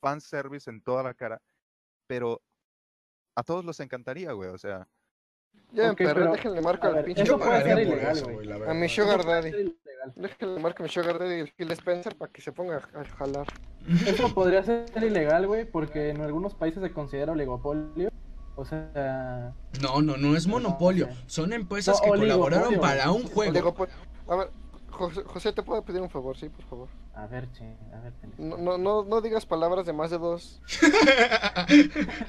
[0.02, 1.40] fan service en toda la cara,
[2.06, 2.42] pero
[3.34, 4.86] a todos les encantaría, güey, o sea,
[5.72, 7.22] ya perro, pero, déjenle marco a al pinche.
[7.22, 8.52] eso puede ser ilegal, güey.
[8.68, 9.74] A mi Sugar Daddy.
[10.60, 13.46] Marco a mi Sugar Daddy y el Phil Spencer para que se ponga a, jalar.
[14.06, 18.10] Eso podría ser ilegal, güey, porque en algunos países se considera oligopolio.
[18.56, 21.06] O sea, No, no, no es No, monopolio.
[21.06, 21.12] ok.
[21.26, 23.52] Son empresas No, que oligopolio, colaboraron para un juego.
[23.52, 23.88] Oligopo-
[24.28, 24.50] A ver,
[24.90, 26.88] José, José, te puedo pedir un favor, sí, por favor.
[27.14, 28.12] a ver, che, a ver.
[28.20, 28.42] Felipe.
[28.42, 30.60] No, no, no, no digas palabras de más de dos,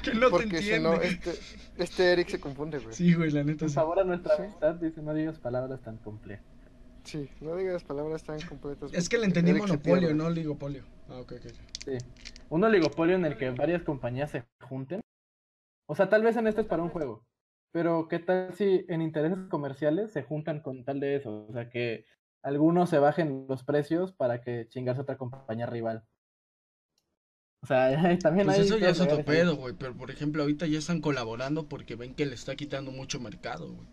[0.03, 1.07] que no te porque si no, entiende.
[1.07, 1.39] este,
[1.77, 2.93] este Eric se confunde, güey.
[2.95, 3.75] Sí, güey, la neta Por sí.
[3.75, 6.45] favor, a nuestra amistad, dice, no digas palabras tan complejas.
[7.03, 8.93] Sí, no digas palabras tan completas.
[8.93, 10.83] Es que le entendí monopolio, no oligopolio.
[11.09, 11.51] Ah, ok, ok.
[11.85, 11.97] Sí.
[12.49, 15.01] Un oligopolio en el que varias compañías se junten.
[15.87, 17.25] O sea, tal vez en este es para un juego.
[17.73, 21.47] Pero ¿qué tal si en intereses comerciales se juntan con tal de eso?
[21.49, 22.05] O sea, que
[22.43, 26.03] algunos se bajen los precios para que chingarse otra compañía rival.
[27.63, 28.65] O sea, también Pues hay...
[28.65, 29.73] eso ya es otro pedo, güey.
[29.77, 33.73] Pero por ejemplo, ahorita ya están colaborando porque ven que le está quitando mucho mercado,
[33.73, 33.87] güey.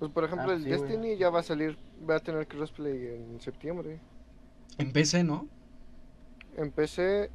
[0.00, 0.70] Pues por ejemplo, Ah, el sí.
[0.70, 1.76] Destiny ya va a salir,
[2.08, 4.00] va a tener crossplay en septiembre.
[4.78, 5.46] En PC, ¿no?
[6.56, 7.30] En PC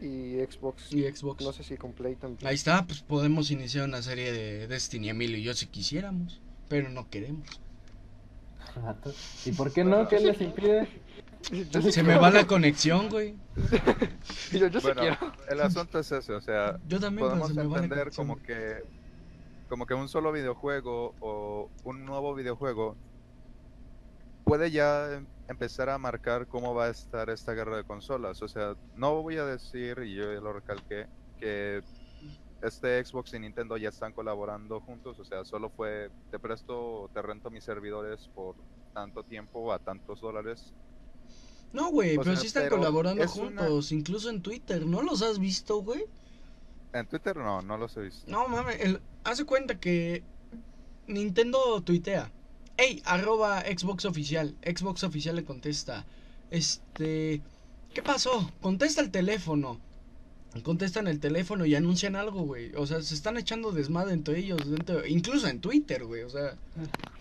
[0.00, 0.92] y Xbox.
[0.92, 1.44] Y Xbox.
[1.44, 2.46] No sé si con Play también.
[2.46, 6.40] Ahí está, pues podemos iniciar una serie de Destiny, Emilio y yo si quisiéramos.
[6.68, 7.46] Pero no queremos.
[9.44, 10.08] ¿Y por qué no?
[10.08, 10.88] ¿Qué les impide?
[11.48, 12.20] Sí Se me quiero.
[12.22, 13.36] va la conexión, güey.
[14.52, 15.16] Yo, yo sí quiero.
[15.48, 18.82] el asunto es ese, o sea, Yo también, podemos entender como que
[19.68, 22.96] como que un solo videojuego o un nuevo videojuego
[24.44, 28.42] puede ya em- empezar a marcar cómo va a estar esta guerra de consolas.
[28.42, 31.06] O sea, no voy a decir, y yo ya lo recalqué,
[31.38, 31.82] que
[32.62, 35.18] este Xbox y Nintendo ya están colaborando juntos.
[35.18, 38.56] O sea, solo fue, te presto te rento mis servidores por
[38.92, 40.74] tanto tiempo a tantos dólares.
[41.72, 44.86] No, güey, pero sea, sí están colaborando es una- juntos, incluso en Twitter.
[44.86, 46.04] ¿No los has visto, güey?
[46.92, 48.30] En Twitter no, no los he visto.
[48.30, 49.00] No, mames, el...
[49.24, 50.22] hace cuenta que
[51.06, 52.30] Nintendo tuitea.
[52.76, 54.54] Ey, arroba Xbox oficial.
[54.62, 56.04] Xbox oficial le contesta.
[56.50, 57.42] Este...
[57.94, 58.50] ¿Qué pasó?
[58.60, 59.80] Contesta el teléfono.
[60.62, 62.74] Contestan el teléfono y anuncian algo, güey.
[62.76, 65.04] O sea, se están echando desmadre entre ellos, dentro...
[65.06, 66.22] incluso en Twitter, güey.
[66.22, 66.56] O sea,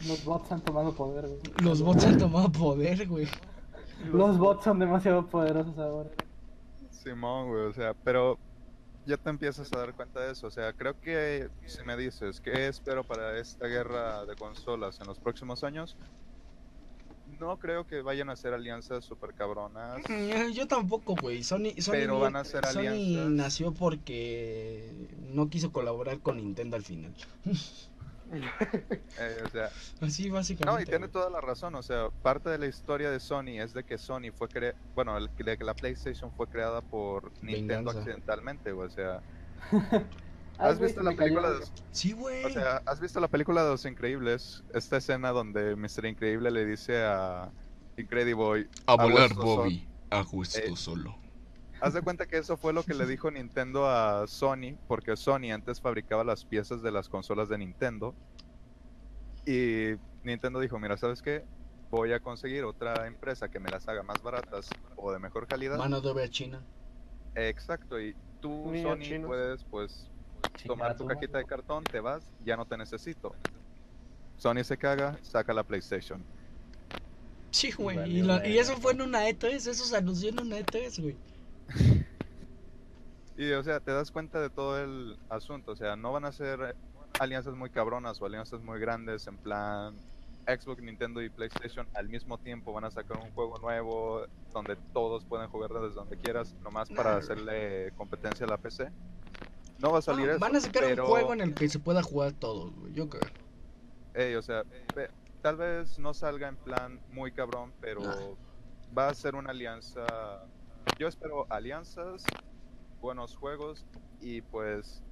[0.07, 1.39] Los bots han tomado poder, güey.
[1.61, 3.28] los bots han tomado poder, güey.
[4.11, 6.09] Los bots son demasiado poderosos ahora.
[6.91, 8.38] Simón, güey, o sea, pero
[9.05, 10.47] ya te empiezas a dar cuenta de eso.
[10.47, 15.07] O sea, creo que si me dices qué espero para esta guerra de consolas en
[15.07, 15.95] los próximos años,
[17.25, 20.01] no creo que vayan a ser alianzas super cabronas.
[20.07, 21.43] Mm, Yo tampoco, güey.
[21.43, 23.31] Sony, Sony, Pero van a ser Sony alianzas.
[23.31, 27.15] nació porque no quiso colaborar con Nintendo al final.
[28.32, 29.69] eh, o sea,
[30.01, 30.65] Así básicamente.
[30.65, 31.76] no, y tiene toda la razón.
[31.76, 35.17] O sea, parte de la historia de Sony es de que Sony fue cre bueno,
[35.17, 37.99] el- de que la PlayStation fue creada por Nintendo Venganza.
[37.99, 39.21] accidentalmente, güey, o sea,
[40.57, 41.65] ¿has visto la película de.
[41.91, 42.45] Sí, güey.
[42.45, 44.63] O sea, ¿has visto la película de Los Increíbles?
[44.73, 46.05] Esta escena donde Mr.
[46.05, 47.51] Increíble le dice a
[47.97, 51.17] Incrediboy a volar, Bobby, A justo Eh, solo.
[51.82, 55.51] Haz de cuenta que eso fue lo que le dijo Nintendo a Sony, porque Sony
[55.51, 58.15] antes fabricaba las piezas de las consolas de Nintendo.
[59.45, 61.45] Y Nintendo dijo, mira, ¿sabes qué?
[61.91, 65.78] Voy a conseguir otra empresa que me las haga más baratas o de mejor calidad.
[65.78, 66.65] Mano de obra china.
[67.36, 69.28] Exacto, y tú, Sony, chinos.
[69.28, 70.09] puedes pues
[70.65, 73.36] tomar tu cajita de cartón, te vas, ya no te necesito.
[74.38, 76.26] Sony se caga, saca la PlayStation.
[77.51, 77.97] Sí, güey.
[78.19, 81.17] Y, lo- y eso fue en una E3, eso se anunció en una E3, güey.
[83.38, 85.74] Y, o sea, te das cuenta de todo el asunto.
[85.74, 86.74] O sea, no van a ser
[87.20, 89.93] alianzas muy cabronas o alianzas muy grandes en plan
[90.47, 92.72] Xbox, Nintendo y PlayStation al mismo tiempo.
[92.72, 97.18] Van a sacar un juego nuevo donde todos pueden jugar desde donde quieras, nomás para
[97.18, 98.89] hacerle competencia a la PC.
[99.80, 100.39] No va a salir Ah, eso.
[100.39, 102.93] van a sacar pero, un juego en el que se pueda jugar todos, güey.
[102.93, 103.30] Yo creo.
[104.13, 104.63] ey, o sea,
[105.41, 108.16] tal vez no salga en plan muy cabrón, pero Nah.
[108.97, 110.05] va a ser una alianza.
[110.93, 112.23] Yo espero alianzas,
[113.01, 113.86] buenos juegos
[114.19, 115.03] y pues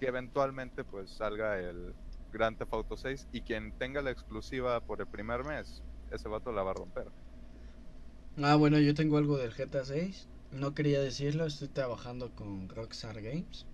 [0.00, 1.96] que eventualmente pues salga el
[2.32, 6.52] Grand Theft Auto 6 y quien tenga la exclusiva por el primer mes, ese vato
[6.52, 7.12] la va a romper.
[8.36, 10.28] Ah, bueno, yo tengo algo del GTA 6.
[10.50, 13.66] No quería decirlo, estoy trabajando con Rockstar Games.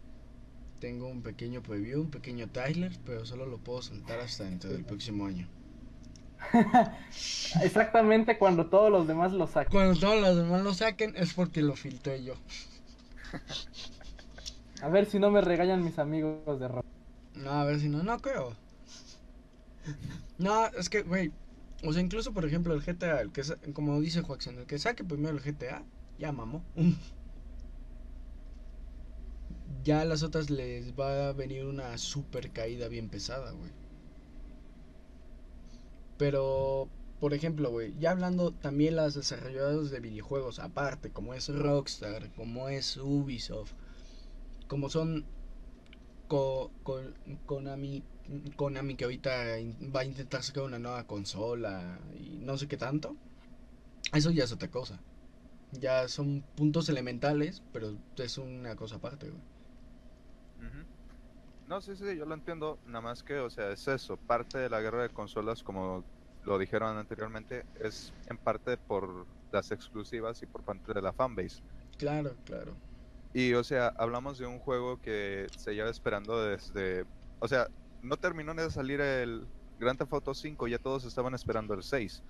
[0.81, 4.85] Tengo un pequeño preview, un pequeño trailer, pero solo lo puedo soltar hasta dentro del
[4.85, 5.49] próximo año.
[7.63, 9.73] Exactamente cuando todos los demás lo sacan.
[9.73, 12.35] Cuando todos los demás lo saquen es porque lo filtré yo.
[14.83, 16.87] A ver si no me regañan mis amigos de rock.
[17.35, 18.55] No, a ver si no, no creo.
[20.39, 21.33] No, es que, güey,
[21.85, 25.05] o sea, incluso por ejemplo el GTA, el que como dice Joaquín, el que saque
[25.05, 25.83] primero el GTA,
[26.19, 26.65] ya mamó.
[29.85, 33.71] Ya a las otras les va a venir una super caída bien pesada, güey.
[36.19, 36.89] Pero,
[37.21, 42.69] por ejemplo, güey, ya hablando también las desarrolladoras de videojuegos, aparte, como es Rockstar, como
[42.69, 43.73] es Ubisoft,
[44.67, 45.25] como son
[47.47, 48.03] Konami,
[48.57, 49.31] Konami que ahorita
[49.95, 53.17] va a intentar sacar una nueva consola y no sé qué tanto.
[54.13, 55.01] Eso ya es otra cosa.
[55.73, 59.43] Ya son puntos elementales, pero es una cosa aparte, güey.
[61.69, 64.71] No, sí, sí, yo lo entiendo, nada más que, o sea, es eso, parte de
[64.71, 66.03] la guerra de consolas, como
[66.45, 71.61] lo dijeron anteriormente, es en parte por las exclusivas y por parte de la fanbase.
[71.99, 72.75] Claro, claro.
[73.35, 77.05] Y, o sea, hablamos de un juego que se lleva esperando desde,
[77.39, 77.69] o sea,
[78.01, 79.47] no terminó de salir el
[79.79, 82.23] Grand Theft Auto 5, ya todos estaban esperando el 6.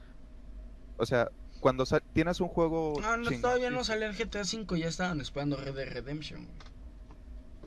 [0.96, 1.30] O sea,
[1.60, 2.94] cuando tienes un juego...
[3.00, 6.44] No, no, todavía no salió el GTA V, ya estaban esperando Red Dead Redemption.
[6.44, 6.77] güey.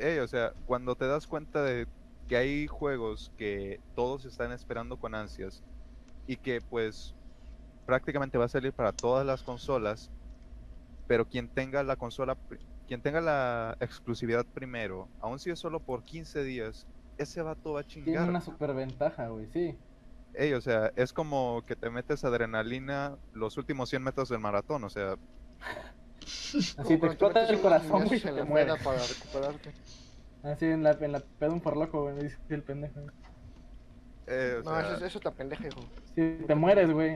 [0.01, 1.85] Ey, o sea, cuando te das cuenta de
[2.27, 5.63] que hay juegos que todos están esperando con ansias
[6.25, 7.15] y que pues
[7.85, 10.11] prácticamente va a salir para todas las consolas,
[11.07, 12.37] pero quien tenga la consola,
[12.87, 16.87] quien tenga la exclusividad primero, aun si es solo por 15 días,
[17.17, 18.29] ese vato va a Tiene chingar.
[18.29, 19.77] una superventaja, güey, sí.
[20.33, 24.83] Ey, o sea, es como que te metes adrenalina los últimos 100 metros del maratón,
[24.83, 25.15] o sea,
[26.77, 29.73] Así te explota el corazón, güey, y en te peda para recuperarte.
[30.43, 32.99] Así en la, en la pedo un por loco, güey, me dice el pendejo.
[34.27, 35.81] eh, o No, sea, eso, es- eso te pendeja, hijo.
[36.15, 37.13] Sí, te mueres, güey.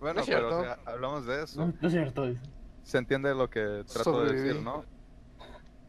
[0.00, 0.62] bueno, no es pero o cierto.
[0.62, 1.60] sea, hablamos de eso.
[1.66, 2.26] No, no es cierto.
[2.26, 2.42] dice.
[2.82, 4.64] se entiende lo que trato de decir, Sobreviví.
[4.64, 4.84] ¿no?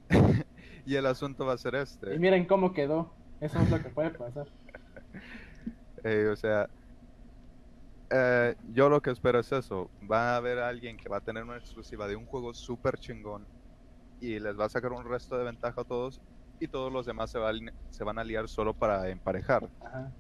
[0.86, 2.20] y el asunto va a ser Y este.
[2.20, 3.14] miren cómo quedó.
[3.42, 4.48] Eso es lo que puede pasar.
[6.04, 6.70] eh, o sea,
[8.10, 9.90] eh, yo lo que espero es eso.
[10.10, 13.48] Va a haber alguien que va a tener una exclusiva de un juego súper chingón
[14.20, 16.22] y les va a sacar un resto de ventaja a todos
[16.60, 19.70] y todos los demás se, van se van a liar solo para emparejar.
[19.82, 20.14] Ajá.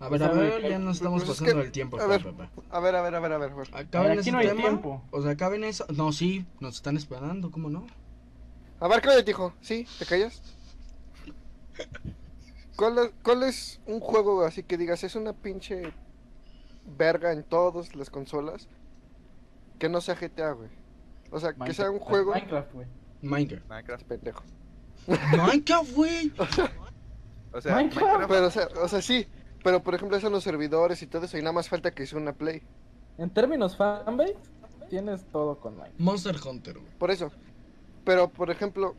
[0.00, 1.72] A Pues, ver, a a ver, ver, ya nos estamos pues es pasando que- el
[1.72, 2.00] tiempo.
[2.00, 2.22] a ver.
[2.70, 3.52] A ver, a ver, a ver, a ver.
[3.72, 5.02] Acaben aquí ese no hay tema, tiempo.
[5.10, 5.86] O sea, acaben eso.
[5.88, 7.86] No, sí, nos están esperando, ¿cómo no?
[8.78, 9.54] A ver, cállate, hijo.
[9.60, 9.88] ¿Sí?
[9.98, 10.40] ¿Te callas?
[12.76, 15.92] ¿Cuál ¿Cuál es un juego así que digas, es una pinche
[16.96, 18.68] verga en todas las consolas
[19.78, 20.70] que no sea GTA, güey?
[21.30, 22.32] O sea, que sea un juego...
[22.32, 22.86] Minecraft, güey.
[23.22, 23.68] Minecraft.
[23.68, 24.06] Minecraft.
[24.06, 24.42] Pendejo.
[25.06, 26.32] Minecraft, güey.
[27.50, 28.04] O sea, Minecraft.
[28.04, 29.26] Minecraft, Pero, o sea, o sea, sí.
[29.64, 32.06] Pero, por ejemplo, eso en los servidores y todo eso, y nada más falta que
[32.06, 32.62] sea una play.
[33.16, 34.36] En términos fanbase,
[34.90, 36.00] tienes todo con Minecraft.
[36.00, 36.92] Monster Hunter, güey.
[36.98, 37.32] Por eso.
[38.04, 38.94] Pero, por ejemplo,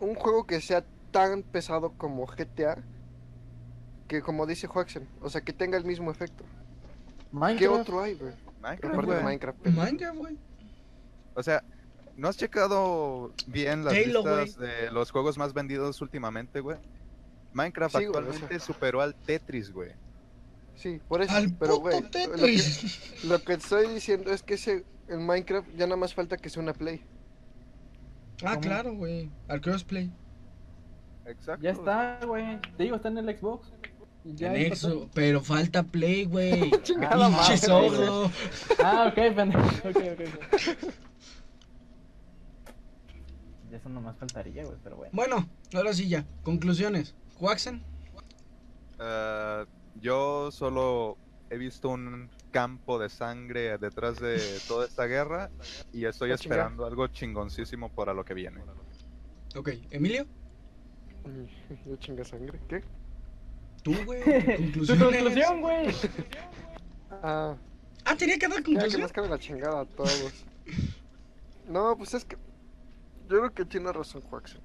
[0.00, 2.82] un juego que sea tan pesado como GTA,
[4.06, 6.44] que como dice Joaxen, o sea, que tenga el mismo efecto.
[7.32, 7.80] ¿Qué Minecraft.
[7.80, 8.32] otro hay, güey?
[8.60, 9.24] Minecraft, Aparte de güey.
[9.24, 9.58] Minecraft.
[9.60, 9.84] pendejo.
[9.84, 10.38] Minecraft, güey.
[11.34, 11.64] O sea,
[12.16, 16.76] ¿no has checado bien las Halo, listas de los juegos más vendidos últimamente, güey?
[17.54, 19.92] Minecraft Sí, actualmente o superó al Tetris, güey.
[20.74, 21.34] Sí, por eso.
[21.34, 23.24] Al pero, puto güey, lo que, Tetris.
[23.24, 26.62] lo que estoy diciendo es que ese, en Minecraft ya nada más falta que sea
[26.62, 27.02] una play.
[28.44, 28.60] Ah, ¿Cómo?
[28.60, 29.30] claro, güey.
[29.48, 30.12] Al crossplay.
[31.24, 31.62] Exacto.
[31.62, 32.60] Ya está, güey.
[32.76, 33.72] Te digo, está en el Xbox.
[34.24, 34.52] Ya
[35.14, 36.70] Pero falta play, güey.
[36.82, 37.90] Chingada Pinche madre, güey.
[37.90, 38.06] zorro.
[38.06, 38.30] todo.
[38.82, 39.64] Ah, ok, pendejo.
[39.88, 40.20] Ok, ok,
[43.72, 45.10] eso nomás faltaría, güey, pero bueno.
[45.14, 46.24] Bueno, ahora sí ya.
[46.42, 47.14] Conclusiones.
[47.40, 47.82] Waxen.
[49.00, 49.64] Eh,
[50.00, 51.16] yo solo
[51.50, 55.50] he visto un campo de sangre detrás de toda esta guerra
[55.92, 58.62] y estoy esperando algo chingoncísimo para lo que viene.
[59.56, 60.26] Ok, Emilio,
[61.86, 62.60] Yo chinga sangre.
[62.68, 62.82] ¿Qué?
[63.82, 64.22] Tú, güey,
[64.72, 65.88] Tu conclusión, güey.
[67.24, 67.54] Ah,
[68.04, 69.00] Ah, tenía que dar ya que conclusión.
[69.02, 70.44] nos cabe la chingada a todos.
[71.68, 72.36] No, pues es que.
[73.28, 74.60] Yo creo que tiene razón, Juaxen.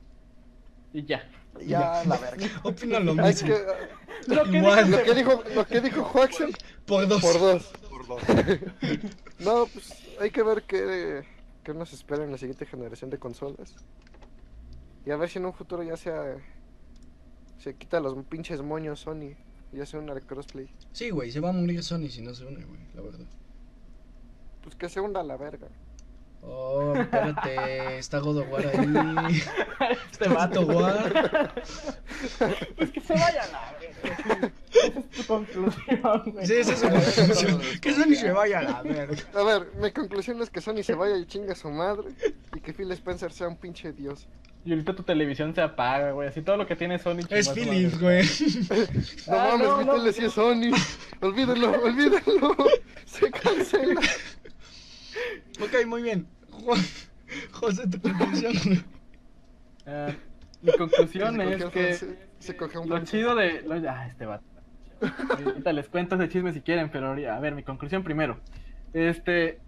[0.92, 1.30] Y ya.
[1.64, 2.48] Ya, la verga.
[2.64, 3.48] Opina lo Hay mismo.
[3.50, 4.90] que, Lo que Igual.
[4.92, 6.52] lo que dijo, lo que dijo Juaxen,
[6.88, 7.22] Por dos.
[7.22, 7.64] por dos.
[7.90, 8.22] Por dos.
[9.40, 11.24] No, pues hay que ver qué,
[11.64, 13.76] qué nos espera en la siguiente generación de consolas.
[15.06, 16.38] Y a ver si en un futuro ya sea.
[17.60, 19.36] Se quita los pinches moños Sony
[19.74, 20.70] y hace una crossplay.
[20.92, 23.26] Sí, güey, se va a morir Sony si no se une, güey, la verdad.
[24.64, 25.68] Pues que se hunda a la verga.
[26.44, 29.42] Oh, espérate, está God of War ahí.
[30.12, 31.54] Este vato, War.
[32.76, 34.52] Pues que se vaya a la verga.
[34.72, 36.46] Esa es tu conclusión, güey.
[36.46, 37.62] Sí, esa es su conclusión.
[37.82, 39.18] Que Sony se vaya a la verga.
[39.34, 42.10] A ver, mi conclusión es que Sony se vaya y chinga a su madre
[42.56, 44.28] y que Phil Spencer sea un pinche dios.
[44.68, 46.28] Y ahorita tu televisión se apaga, güey.
[46.28, 47.20] Así todo lo que tiene Sony.
[47.30, 48.22] Es Philips, güey.
[49.28, 50.72] No Ah, mames, no, mi no, tele sí es Sony.
[51.22, 52.56] Olvídenlo, olvídenlo.
[53.06, 54.02] Se cancela.
[55.62, 56.28] Ok, muy bien.
[57.52, 58.54] José, tu conclusión.
[59.90, 60.12] Ah,
[60.62, 63.62] mi conclusión Se es que se cogió un lo chido de.
[63.62, 64.44] lo- ah, este vato.
[65.30, 68.38] Ahorita les cuento ese chisme si quieren, pero a ver, mi conclusión primero.
[68.92, 69.60] Este.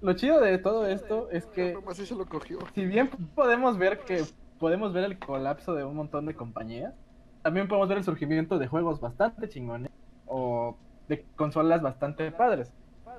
[0.00, 2.58] Lo chido de todo esto es que se lo cogió.
[2.74, 4.24] si bien podemos ver que
[4.58, 6.94] podemos ver el colapso de un montón de compañías,
[7.42, 9.90] también podemos ver el surgimiento de juegos bastante chingones
[10.26, 10.76] o
[11.08, 12.72] de consolas bastante padres.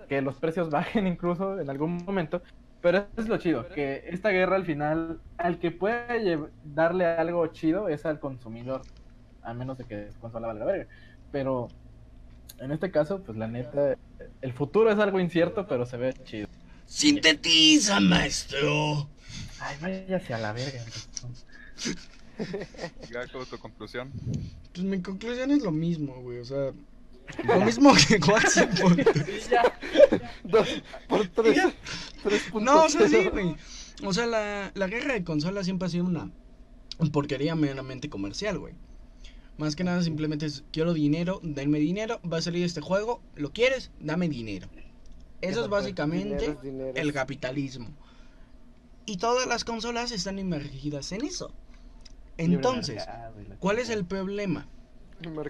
[0.07, 2.41] Que los precios bajen incluso en algún momento.
[2.81, 7.45] Pero eso es lo chido, que esta guerra al final, al que puede darle algo
[7.47, 8.81] chido es al consumidor.
[9.41, 10.87] A menos de que consola valga verga.
[11.31, 11.67] Pero
[12.59, 13.95] en este caso, pues la neta,
[14.41, 16.47] el futuro es algo incierto, pero se ve chido.
[16.89, 19.07] Sintetiza, maestro.
[19.59, 20.83] Ay, váyase a la verga.
[23.09, 24.11] Gaco, tu conclusión.
[24.73, 26.39] Pues mi conclusión es lo mismo, güey.
[26.39, 26.73] O sea,
[27.43, 28.19] lo mismo que
[29.49, 29.77] ya.
[30.43, 31.61] Dos por tres.
[32.23, 32.63] tres puntos.
[32.63, 33.55] No, o sea, sí, güey.
[34.03, 36.31] O sea, la, la guerra de consolas siempre ha sido una
[37.11, 38.73] porquería meramente comercial, güey.
[39.57, 43.51] Más que nada, simplemente es, quiero dinero, denme dinero, va a salir este juego, ¿lo
[43.51, 43.91] quieres?
[43.99, 44.69] Dame dinero.
[45.41, 46.57] Eso es básicamente
[46.95, 47.89] el capitalismo.
[49.05, 51.51] Y todas las consolas están inmergidas en eso.
[52.37, 53.03] Entonces,
[53.59, 54.67] ¿cuál es el problema?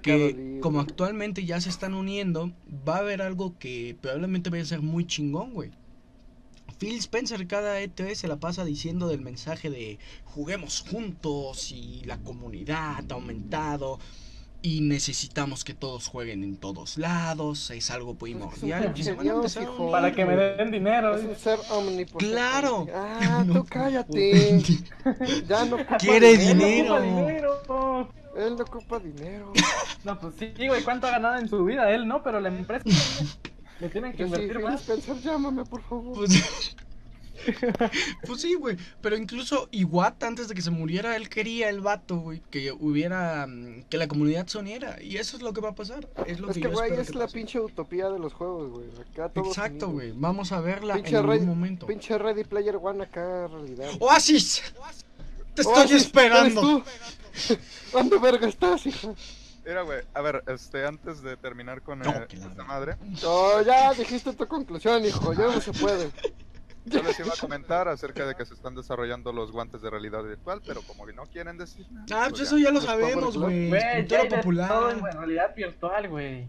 [0.01, 2.51] Que como actualmente ya se están uniendo,
[2.87, 5.71] va a haber algo que probablemente vaya a ser muy chingón, güey.
[6.79, 12.17] Phil Spencer cada E3 se la pasa diciendo del mensaje de juguemos juntos y la
[12.19, 13.99] comunidad ha aumentado
[14.61, 18.93] y necesitamos que todos jueguen en todos lados, es algo primordial.
[18.95, 19.77] y se van a Dios, empezar a hijo.
[19.83, 21.15] unir, Para que me den dinero.
[21.15, 22.33] Es un ser omnipotente.
[22.33, 22.87] Claro.
[22.93, 24.61] Ah, No, tú cállate.
[25.47, 26.95] Ya no ocupa Quiere Él no dinero.
[26.95, 28.13] ocupa dinero.
[28.37, 29.53] Él no ocupa dinero.
[30.05, 31.91] No, pues sí, güey, ¿cuánto ha ganado en su vida?
[31.91, 32.85] Él no, pero la empresa
[33.81, 34.81] le tienen que sí, invertir Phil más.
[34.81, 36.15] Spencer, llámame, por favor.
[36.15, 36.75] Pues,
[38.25, 38.77] pues sí, güey.
[39.01, 42.41] Pero incluso Iwata, antes de que se muriera, él quería el vato, güey.
[42.49, 43.45] Que hubiera.
[43.47, 45.01] mm, Que la comunidad soniera.
[45.01, 46.07] Y eso es lo que va a pasar.
[46.25, 47.37] Es lo Es que, que, yo güey, espero es que la pase.
[47.37, 48.87] pinche utopía de los juegos, güey.
[49.11, 50.11] Acá todos Exacto, güey.
[50.15, 51.85] Vamos a verla Pinche en algún momento.
[51.87, 53.89] Pinche Ready Player One acá, realidad.
[53.99, 54.61] ¡Oasis!
[55.55, 56.83] Te estoy Oasis, esperando.
[57.93, 59.09] ¿Dónde verga estás, hija?
[59.65, 63.93] Mira, güey, a ver, este, antes de terminar con No, eh, esta madre, No, ya
[63.93, 65.33] dijiste tu conclusión, hijo.
[65.33, 66.09] Ya no se puede.
[66.85, 70.23] Yo les iba a comentar acerca de que se están desarrollando los guantes de realidad
[70.23, 73.69] virtual, pero como no quieren decir nada, Ah, pues pues eso ya lo sabemos, güey.
[73.69, 74.97] Cultura de todo popular.
[74.97, 76.47] en realidad virtual, güey.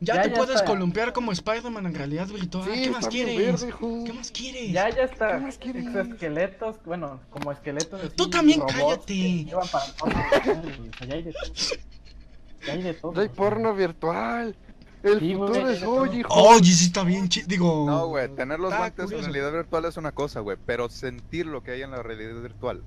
[0.00, 0.66] Ya, ya, te ya puedes está.
[0.66, 2.64] columpiar como Spider-Man en realidad virtual.
[2.64, 3.62] Sí, ¿Qué más quieres?
[3.62, 3.74] verde.
[4.04, 4.72] ¿Qué más quieres?
[4.72, 5.38] Ya, ya está.
[5.38, 5.86] ¿Qué más quieres?
[5.86, 8.00] Exoesqueletos, bueno, como esqueletos.
[8.02, 9.46] así, Tú también cállate.
[9.46, 11.44] que para ya hay de todo.
[12.66, 13.12] Ya hay de todo.
[13.14, 14.56] Ya hay porno virtual.
[15.04, 16.28] El Sí, futuro es hoy, hijo.
[16.32, 17.46] Oye, sí está bien chido.
[17.46, 17.84] Digo.
[17.86, 19.26] No, güey, tener los guantes curioso.
[19.26, 22.40] en realidad virtual es una cosa, güey, pero sentir lo que hay en la realidad
[22.40, 22.82] virtual.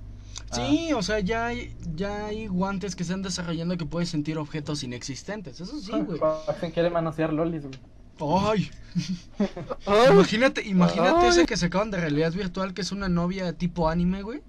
[0.52, 4.36] Sí, o sea, ya hay, ya hay guantes que se están desarrollando que puedes sentir
[4.38, 5.60] objetos inexistentes.
[5.60, 6.20] Eso sí, güey.
[6.48, 7.78] Hacen quiere manosear lolis, güey.
[8.20, 8.68] Ay,
[9.86, 11.28] Ay, imagínate, imagínate Ay.
[11.28, 14.42] ese que sacaban de realidad virtual que es una novia tipo anime, güey.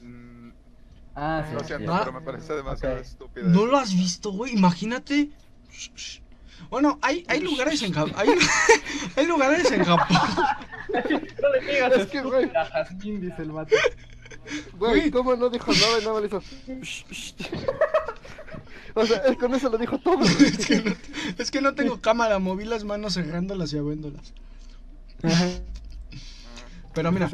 [0.00, 0.50] Mm,
[1.14, 1.54] Ah, sí.
[1.54, 1.98] lo siento, Ah.
[2.04, 3.00] pero me parece demasiado Ok.
[3.02, 3.48] estúpido.
[3.48, 4.54] ¿No lo has visto, güey?
[4.54, 5.30] Imagínate.
[6.70, 8.12] Bueno, hay, hay lugares en Japón.
[8.16, 8.28] Hay,
[9.16, 10.16] hay lugares en Japón.
[10.92, 12.50] No le digas Es que, güey.
[13.20, 13.74] dice el vato.
[14.78, 15.10] güey, Güey.
[15.10, 16.42] ¿cómo no dijo nada y nada le hizo?
[18.94, 20.20] O sea, él con eso lo dijo todo.
[20.24, 20.92] es, que no,
[21.38, 24.32] es que no tengo cámara, moví las manos cerrándolas y abriéndolas.
[26.94, 27.30] Pero mira,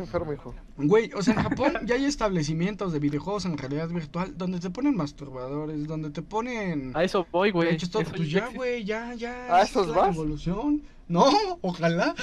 [0.76, 4.68] güey, o sea, en Japón ya hay establecimientos de videojuegos en realidad virtual donde te
[4.70, 6.92] ponen masturbadores, donde te ponen...
[6.94, 7.68] A eso voy, güey.
[7.68, 9.54] De hecho, todo- Eso pues ya güey, ya, ya.
[9.56, 10.08] ¿A esos es la vas?
[10.08, 10.82] revolución.
[11.08, 11.26] No,
[11.62, 12.14] ojalá.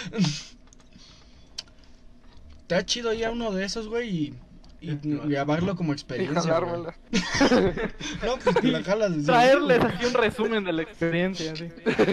[2.62, 4.36] Está chido ya uno de esos, güey, y,
[4.82, 4.96] y
[5.28, 6.42] grabarlo como Y experiencia.
[6.42, 6.96] jalármela.
[8.26, 11.70] No, pues te la jalas desde Traerles aquí un resumen de la experiencia, así.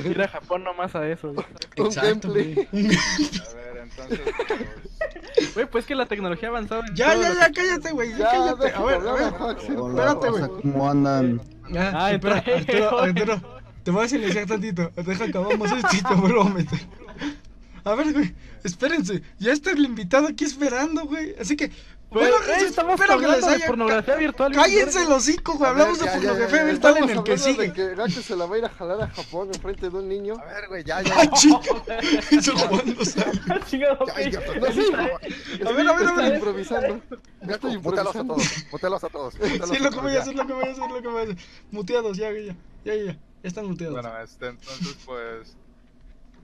[0.09, 1.33] Ir a Japón nomás a eso.
[1.33, 1.47] güey.
[1.79, 2.53] Un Exacto, güey.
[2.53, 4.21] A ver, entonces,
[5.35, 6.83] pues, Güey, pues que la tecnología ha avanzado.
[6.87, 8.11] en Ya, ya, ya, cállate, güey.
[8.17, 8.73] Ya, cállate.
[8.73, 9.57] A ver, a ver.
[9.59, 10.43] Espérate, güey.
[10.63, 11.41] ¿cómo andan?
[11.77, 13.11] Ah, Ay, espera, trae, Arturo, güey.
[13.11, 14.91] Arturo, te voy a silenciar tantito.
[14.97, 16.81] Deja acabamos esto y te vuelvo a meter.
[17.85, 18.35] A ver, güey,
[18.65, 19.23] espérense.
[19.39, 21.35] Ya está el invitado aquí esperando, güey.
[21.41, 21.71] Así que,
[22.11, 23.67] bueno, güey, estamos espero que les hablando de haya...
[23.67, 24.53] pornografía virtual.
[24.53, 25.61] Cállense los hocico, güey.
[25.61, 26.71] Ver, Hablamos de ya, ya, pornografía ya, ya.
[26.71, 27.63] virtual en el que sigue.
[27.69, 30.09] de que Gacho se la va a ir a jalar a Japón enfrente de un
[30.09, 30.35] niño.
[30.41, 31.15] a ver, güey, ya, ya.
[31.19, 31.61] Ay, chica.
[32.31, 33.21] Eso sé,
[35.67, 36.35] A ver, a ver, a Estoy ver.
[36.35, 37.01] improvisando.
[37.43, 38.35] Ya estoy Mutealos a improvisando.
[38.35, 39.35] todos, mutealos a todos.
[39.35, 41.23] Sí, lo que voy a hacer, lo que voy a hacer, lo que voy a
[41.25, 41.37] hacer.
[41.71, 42.57] Muteados, ya, ya, ya.
[42.85, 43.13] Ya, ya, ya.
[43.13, 43.95] Ya están muteados.
[43.95, 45.57] Bueno, este, entonces, pues,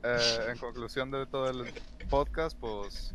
[0.03, 1.73] eh, en conclusión de todo el
[2.11, 3.15] podcast, pues,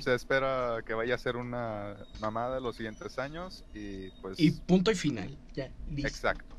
[0.00, 4.90] se espera que vaya a ser una mamada los siguientes años y, pues, Y punto
[4.90, 5.36] y final.
[5.54, 6.08] Ya, listo.
[6.08, 6.56] exacto.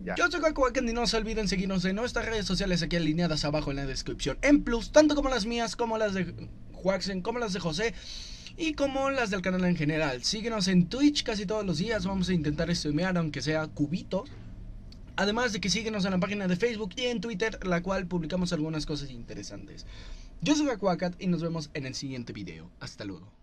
[0.00, 0.14] Ya.
[0.16, 3.70] Yo soy Waken y no se olviden seguirnos en nuestras redes sociales aquí alineadas abajo
[3.70, 4.36] en la descripción.
[4.42, 6.34] En plus, tanto como las mías, como las de
[6.72, 7.94] Juaxen, como las de José
[8.56, 10.24] y como las del canal en general.
[10.24, 12.04] Síguenos en Twitch casi todos los días.
[12.04, 14.28] Vamos a intentar streamear, aunque sea cubitos.
[15.14, 18.52] Además de que síguenos en la página de Facebook y en Twitter, la cual publicamos
[18.52, 19.86] algunas cosas interesantes.
[20.44, 22.68] Yo soy Gaku Wakat y nos vemos en el siguiente video.
[22.80, 23.41] Hasta luego.